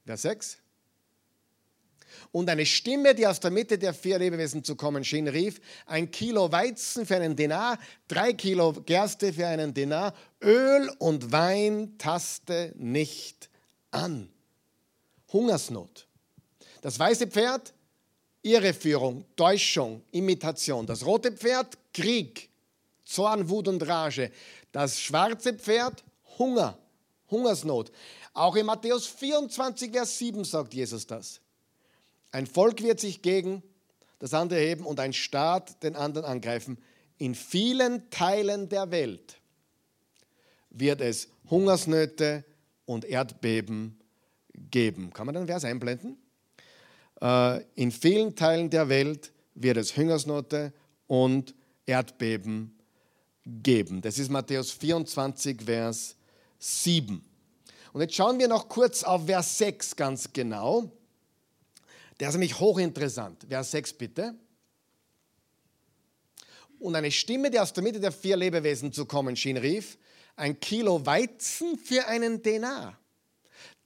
[0.05, 0.57] Vers 6.
[2.31, 6.11] Und eine Stimme, die aus der Mitte der vier Lebewesen zu kommen schien, rief, ein
[6.11, 12.73] Kilo Weizen für einen Denar, drei Kilo Gerste für einen Denar, Öl und Wein taste
[12.77, 13.49] nicht
[13.91, 14.29] an.
[15.33, 16.07] Hungersnot.
[16.81, 17.73] Das weiße Pferd
[18.45, 20.85] Irreführung, Täuschung, Imitation.
[20.85, 22.47] Das rote Pferd, Krieg,
[23.03, 24.31] Zorn, Wut und Rage.
[24.71, 26.03] Das schwarze Pferd,
[26.37, 26.77] Hunger,
[27.31, 27.91] Hungersnot.
[28.33, 31.41] Auch in Matthäus 24, Vers 7 sagt Jesus das.
[32.31, 33.63] Ein Volk wird sich gegen
[34.19, 36.77] das andere heben und ein Staat den anderen angreifen.
[37.17, 39.37] In vielen Teilen der Welt
[40.69, 42.43] wird es Hungersnöte
[42.85, 43.99] und Erdbeben
[44.53, 45.11] geben.
[45.13, 46.17] Kann man den Vers einblenden?
[47.21, 50.73] Äh, in vielen Teilen der Welt wird es Hungersnote
[51.07, 51.55] und
[51.85, 52.77] Erdbeben
[53.45, 54.01] geben.
[54.01, 56.15] Das ist Matthäus 24, Vers
[56.59, 57.23] 7.
[57.93, 60.91] Und jetzt schauen wir noch kurz auf Vers 6 ganz genau.
[62.19, 63.45] Der ist nämlich hochinteressant.
[63.47, 64.35] Vers 6 bitte.
[66.79, 69.97] Und eine Stimme, die aus der Mitte der vier Lebewesen zu kommen schien, rief,
[70.35, 72.99] ein Kilo Weizen für einen Denar,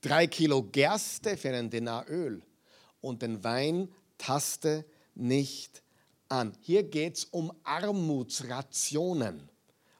[0.00, 2.42] drei Kilo Gerste für einen Denar Öl
[3.00, 3.88] und den Wein
[4.18, 4.84] taste
[5.14, 5.82] nicht
[6.28, 6.56] an.
[6.60, 9.48] Hier geht es um Armutsrationen.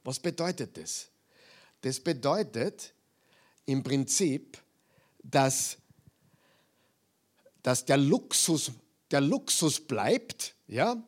[0.05, 1.09] Was bedeutet das?
[1.83, 2.95] Das bedeutet
[3.67, 4.59] im Prinzip,
[5.23, 5.79] dass,
[7.63, 8.73] dass der, Luxus,
[9.11, 11.03] der Luxus bleibt, ja?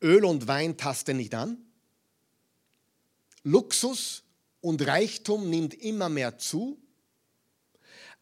[0.00, 1.58] Öl und Wein taste nicht an.
[3.42, 4.22] Luxus
[4.60, 6.78] und Reichtum nimmt immer mehr zu,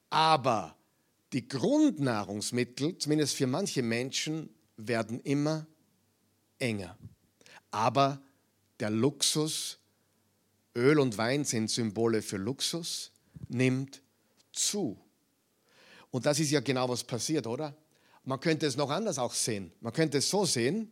[0.08, 0.76] aber
[1.32, 5.66] die Grundnahrungsmittel, zumindest für manche Menschen, werden immer
[6.58, 6.96] enger.
[7.70, 8.20] Aber
[8.80, 9.78] der Luxus,
[10.74, 13.10] Öl und Wein sind Symbole für Luxus,
[13.48, 14.02] nimmt
[14.52, 14.98] zu.
[16.10, 17.76] Und das ist ja genau was passiert, oder?
[18.24, 19.72] Man könnte es noch anders auch sehen.
[19.80, 20.90] Man könnte es so sehen,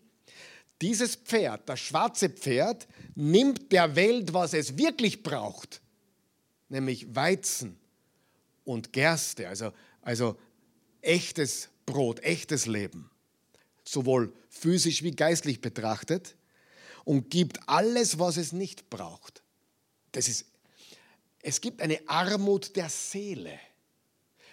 [0.80, 5.80] dieses Pferd, das schwarze Pferd, nimmt der Welt, was es wirklich braucht,
[6.68, 7.78] nämlich Weizen
[8.64, 9.72] und Gerste, also
[10.05, 10.36] also
[11.00, 13.11] echtes Brot, echtes Leben,
[13.84, 16.36] sowohl physisch wie geistlich betrachtet,
[17.05, 19.42] und gibt alles, was es nicht braucht.
[20.12, 20.46] Das ist,
[21.42, 23.59] es gibt eine Armut der Seele.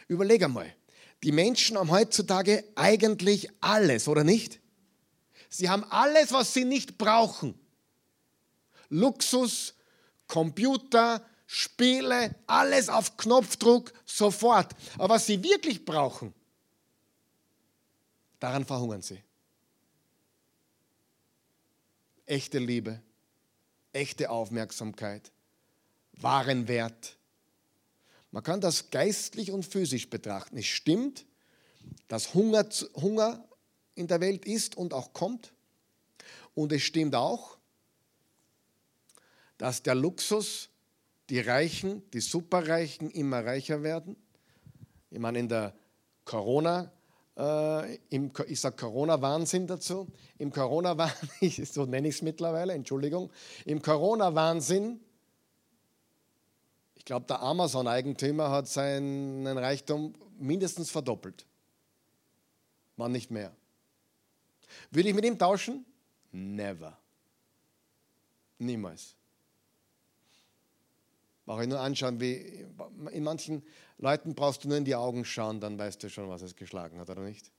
[0.09, 0.75] Überleg einmal,
[1.23, 4.59] die Menschen haben heutzutage eigentlich alles, oder nicht?
[5.47, 7.57] Sie haben alles, was sie nicht brauchen.
[8.89, 9.75] Luxus,
[10.27, 14.73] Computer, Spiele, alles auf Knopfdruck, sofort.
[14.93, 16.33] Aber was sie wirklich brauchen,
[18.39, 19.21] daran verhungern sie.
[22.25, 23.01] Echte Liebe,
[23.91, 25.29] echte Aufmerksamkeit,
[26.13, 27.17] wahren Wert.
[28.31, 30.55] Man kann das geistlich und physisch betrachten.
[30.55, 31.25] Es stimmt,
[32.07, 33.43] dass Hunger, Hunger
[33.95, 35.51] in der Welt ist und auch kommt.
[36.55, 37.57] Und es stimmt auch,
[39.57, 40.69] dass der Luxus
[41.31, 44.17] die Reichen, die Superreichen immer reicher werden.
[45.09, 45.73] Ich meine, in der
[46.25, 46.91] Corona,
[47.37, 53.31] äh, im, ich sage Corona-Wahnsinn dazu, im Corona-Wahnsinn, so nenne ich es mittlerweile, Entschuldigung,
[53.63, 54.99] im Corona-Wahnsinn,
[56.95, 61.45] ich glaube, der Amazon-Eigentümer hat seinen Reichtum mindestens verdoppelt.
[62.97, 63.55] Wann nicht mehr.
[64.91, 65.85] Würde ich mit ihm tauschen?
[66.33, 66.97] Never.
[68.59, 69.15] Niemals.
[71.51, 72.65] Brauche ich nur anschauen, wie
[73.11, 73.61] in manchen
[73.97, 76.97] Leuten brauchst du nur in die Augen schauen, dann weißt du schon, was es geschlagen
[76.97, 77.51] hat, oder nicht?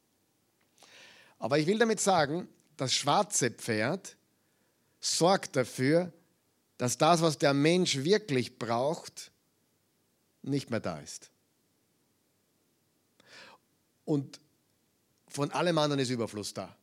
[1.38, 4.16] Aber ich will damit sagen, das schwarze Pferd
[4.98, 6.10] sorgt dafür,
[6.78, 9.30] dass das, was der Mensch wirklich braucht,
[10.40, 11.30] nicht mehr da ist.
[14.06, 14.40] Und
[15.28, 16.74] von allem anderen ist Überfluss da.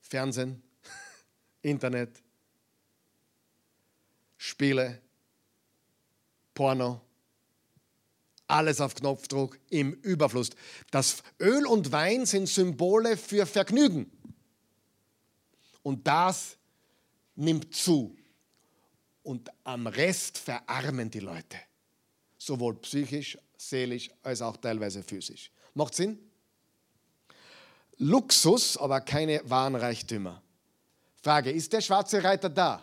[0.00, 0.60] Fernsehen,
[1.62, 2.20] Internet,
[4.38, 5.00] Spiele,
[6.58, 7.00] Porno.
[8.48, 10.50] Alles auf Knopfdruck im Überfluss.
[10.90, 14.10] Das Öl und Wein sind Symbole für Vergnügen.
[15.84, 16.56] Und das
[17.36, 18.16] nimmt zu.
[19.22, 21.58] Und am Rest verarmen die Leute.
[22.38, 25.52] sowohl psychisch, seelisch als auch teilweise physisch.
[25.74, 26.18] Macht Sinn?
[27.98, 30.42] Luxus, aber keine wahren Reichtümer.
[31.22, 32.82] Frage, ist der schwarze Reiter da?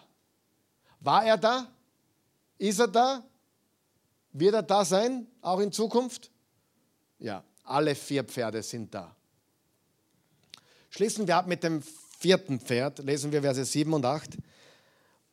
[1.01, 1.67] War er da?
[2.57, 3.23] Ist er da?
[4.37, 6.29] Wird er da sein, auch in Zukunft?
[7.19, 9.15] Ja, alle vier Pferde sind da.
[10.89, 11.81] Schließen wir ab mit dem
[12.19, 14.31] vierten Pferd, lesen wir Verse 7 und 8.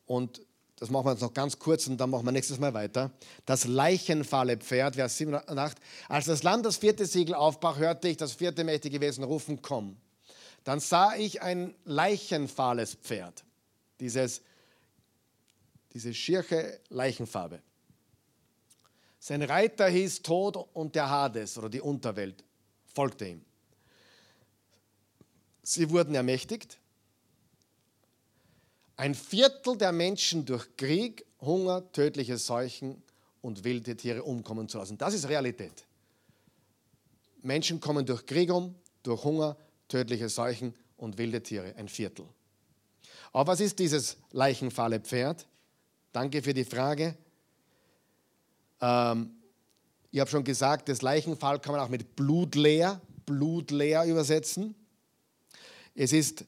[0.05, 0.41] Und
[0.77, 3.11] das machen wir jetzt noch ganz kurz und dann machen wir nächstes Mal weiter.
[3.45, 5.77] Das leichenfahle Pferd, Vers 7 und 8.
[6.07, 9.97] Als das Land das vierte Siegel aufbrach, hörte ich das vierte mächtige Wesen rufen, komm.
[10.63, 13.43] Dann sah ich ein leichenfahles Pferd,
[13.99, 14.41] dieses,
[15.93, 17.61] diese schirche Leichenfarbe.
[19.25, 22.43] Sein Reiter hieß Tod und der Hades oder die Unterwelt
[22.93, 23.41] folgte ihm.
[25.61, 26.77] Sie wurden ermächtigt,
[28.97, 33.01] ein Viertel der Menschen durch Krieg, Hunger, tödliche Seuchen
[33.41, 34.97] und wilde Tiere umkommen zu lassen.
[34.97, 35.85] Das ist Realität.
[37.43, 39.55] Menschen kommen durch Krieg um, durch Hunger,
[39.87, 41.73] tödliche Seuchen und wilde Tiere.
[41.77, 42.25] Ein Viertel.
[43.31, 45.47] Aber was ist dieses leichenfahle Pferd?
[46.11, 47.15] Danke für die Frage.
[48.83, 49.31] Ähm,
[50.11, 54.75] ich habe schon gesagt, das Leichenfall kann man auch mit blutleer, blutleer übersetzen.
[55.95, 56.43] Es ist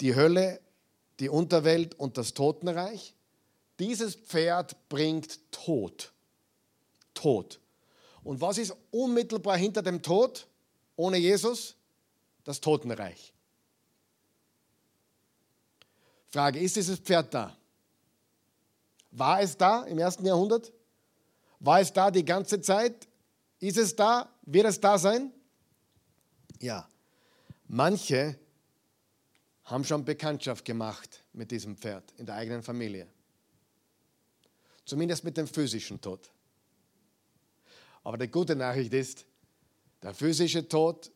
[0.00, 0.60] die Hölle,
[1.20, 3.14] die Unterwelt und das Totenreich.
[3.78, 6.12] Dieses Pferd bringt Tod.
[7.12, 7.60] Tod.
[8.24, 10.46] Und was ist unmittelbar hinter dem Tod
[10.96, 11.76] ohne Jesus?
[12.42, 13.34] Das Totenreich.
[16.28, 17.56] Frage, ist dieses Pferd da?
[19.10, 20.72] War es da im ersten Jahrhundert?
[21.60, 23.08] War es da die ganze Zeit?
[23.58, 24.28] Ist es da?
[24.42, 25.32] Wird es da sein?
[26.60, 26.88] Ja.
[27.68, 28.38] Manche
[29.64, 33.08] haben schon Bekanntschaft gemacht mit diesem Pferd in der eigenen Familie.
[34.84, 36.30] Zumindest mit dem physischen Tod.
[38.04, 39.26] Aber die gute Nachricht ist,
[40.02, 41.10] der physische Tod,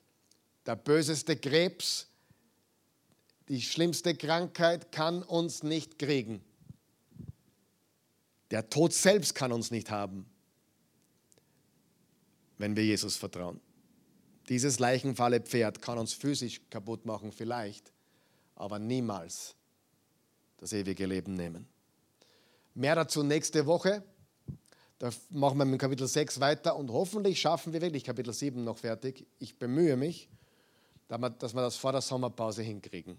[0.66, 2.08] der böseste Krebs,
[3.48, 6.44] die schlimmste Krankheit kann uns nicht kriegen.
[8.50, 10.29] Der Tod selbst kann uns nicht haben,
[12.60, 13.58] wenn wir Jesus vertrauen.
[14.50, 17.90] Dieses leichenfalle Pferd kann uns physisch kaputt machen, vielleicht,
[18.54, 19.54] aber niemals
[20.58, 21.66] das ewige Leben nehmen.
[22.74, 24.04] Mehr dazu nächste Woche.
[24.98, 28.76] Da machen wir mit Kapitel 6 weiter und hoffentlich schaffen wir wirklich Kapitel 7 noch
[28.76, 29.26] fertig.
[29.38, 30.28] Ich bemühe mich,
[31.08, 33.18] dass wir das vor der Sommerpause hinkriegen.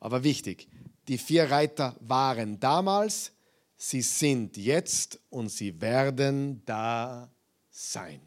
[0.00, 0.68] Aber wichtig,
[1.08, 3.32] die vier Reiter waren damals,
[3.78, 7.30] sie sind jetzt und sie werden da
[7.70, 8.20] sein.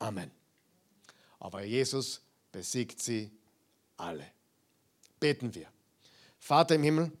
[0.00, 0.30] Amen.
[1.38, 2.20] Aber Jesus
[2.50, 3.30] besiegt sie
[3.96, 4.26] alle.
[5.20, 5.68] Beten wir.
[6.38, 7.12] Vater im Himmel,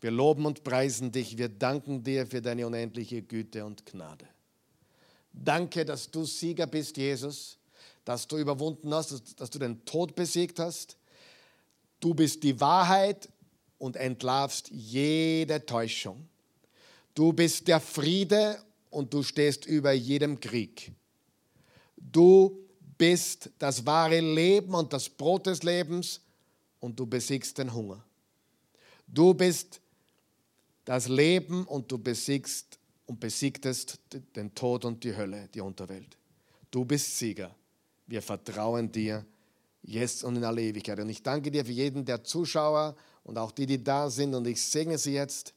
[0.00, 4.26] wir loben und preisen dich, wir danken dir für deine unendliche Güte und Gnade.
[5.32, 7.58] Danke, dass du Sieger bist, Jesus,
[8.04, 10.96] dass du überwunden hast, dass du den Tod besiegt hast.
[12.00, 13.28] Du bist die Wahrheit
[13.78, 16.28] und entlarvst jede Täuschung.
[17.14, 20.92] Du bist der Friede und du stehst über jedem Krieg.
[22.00, 22.58] Du
[22.96, 26.20] bist das wahre Leben und das Brot des Lebens
[26.80, 28.02] und du besiegst den Hunger.
[29.06, 29.80] Du bist
[30.84, 33.98] das Leben und du besiegst und besiegtest
[34.36, 36.16] den Tod und die Hölle, die Unterwelt.
[36.70, 37.54] Du bist Sieger.
[38.06, 39.24] Wir vertrauen dir
[39.82, 40.98] jetzt und in alle Ewigkeit.
[41.00, 42.94] Und ich danke dir für jeden der Zuschauer
[43.24, 44.34] und auch die, die da sind.
[44.34, 45.54] Und ich segne sie jetzt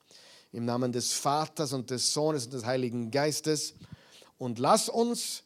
[0.52, 3.74] im Namen des Vaters und des Sohnes und des Heiligen Geistes.
[4.38, 5.44] Und lass uns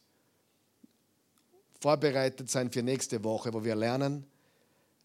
[1.86, 4.26] vorbereitet sein für nächste Woche, wo wir lernen,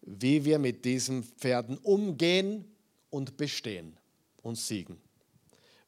[0.00, 2.64] wie wir mit diesen Pferden umgehen
[3.08, 3.96] und bestehen
[4.42, 5.00] und siegen.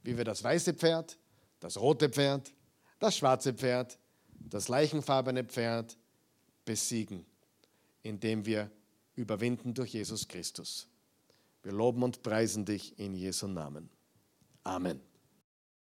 [0.05, 1.19] Wie wir das weiße Pferd,
[1.59, 2.55] das rote Pferd,
[3.01, 3.99] das schwarze Pferd,
[4.39, 5.99] das leichenfarbene Pferd
[6.65, 7.27] besiegen,
[8.05, 8.71] indem wir
[9.17, 10.87] überwinden durch Jesus Christus.
[11.65, 13.91] Wir loben und preisen dich in Jesu Namen.
[14.63, 15.01] Amen.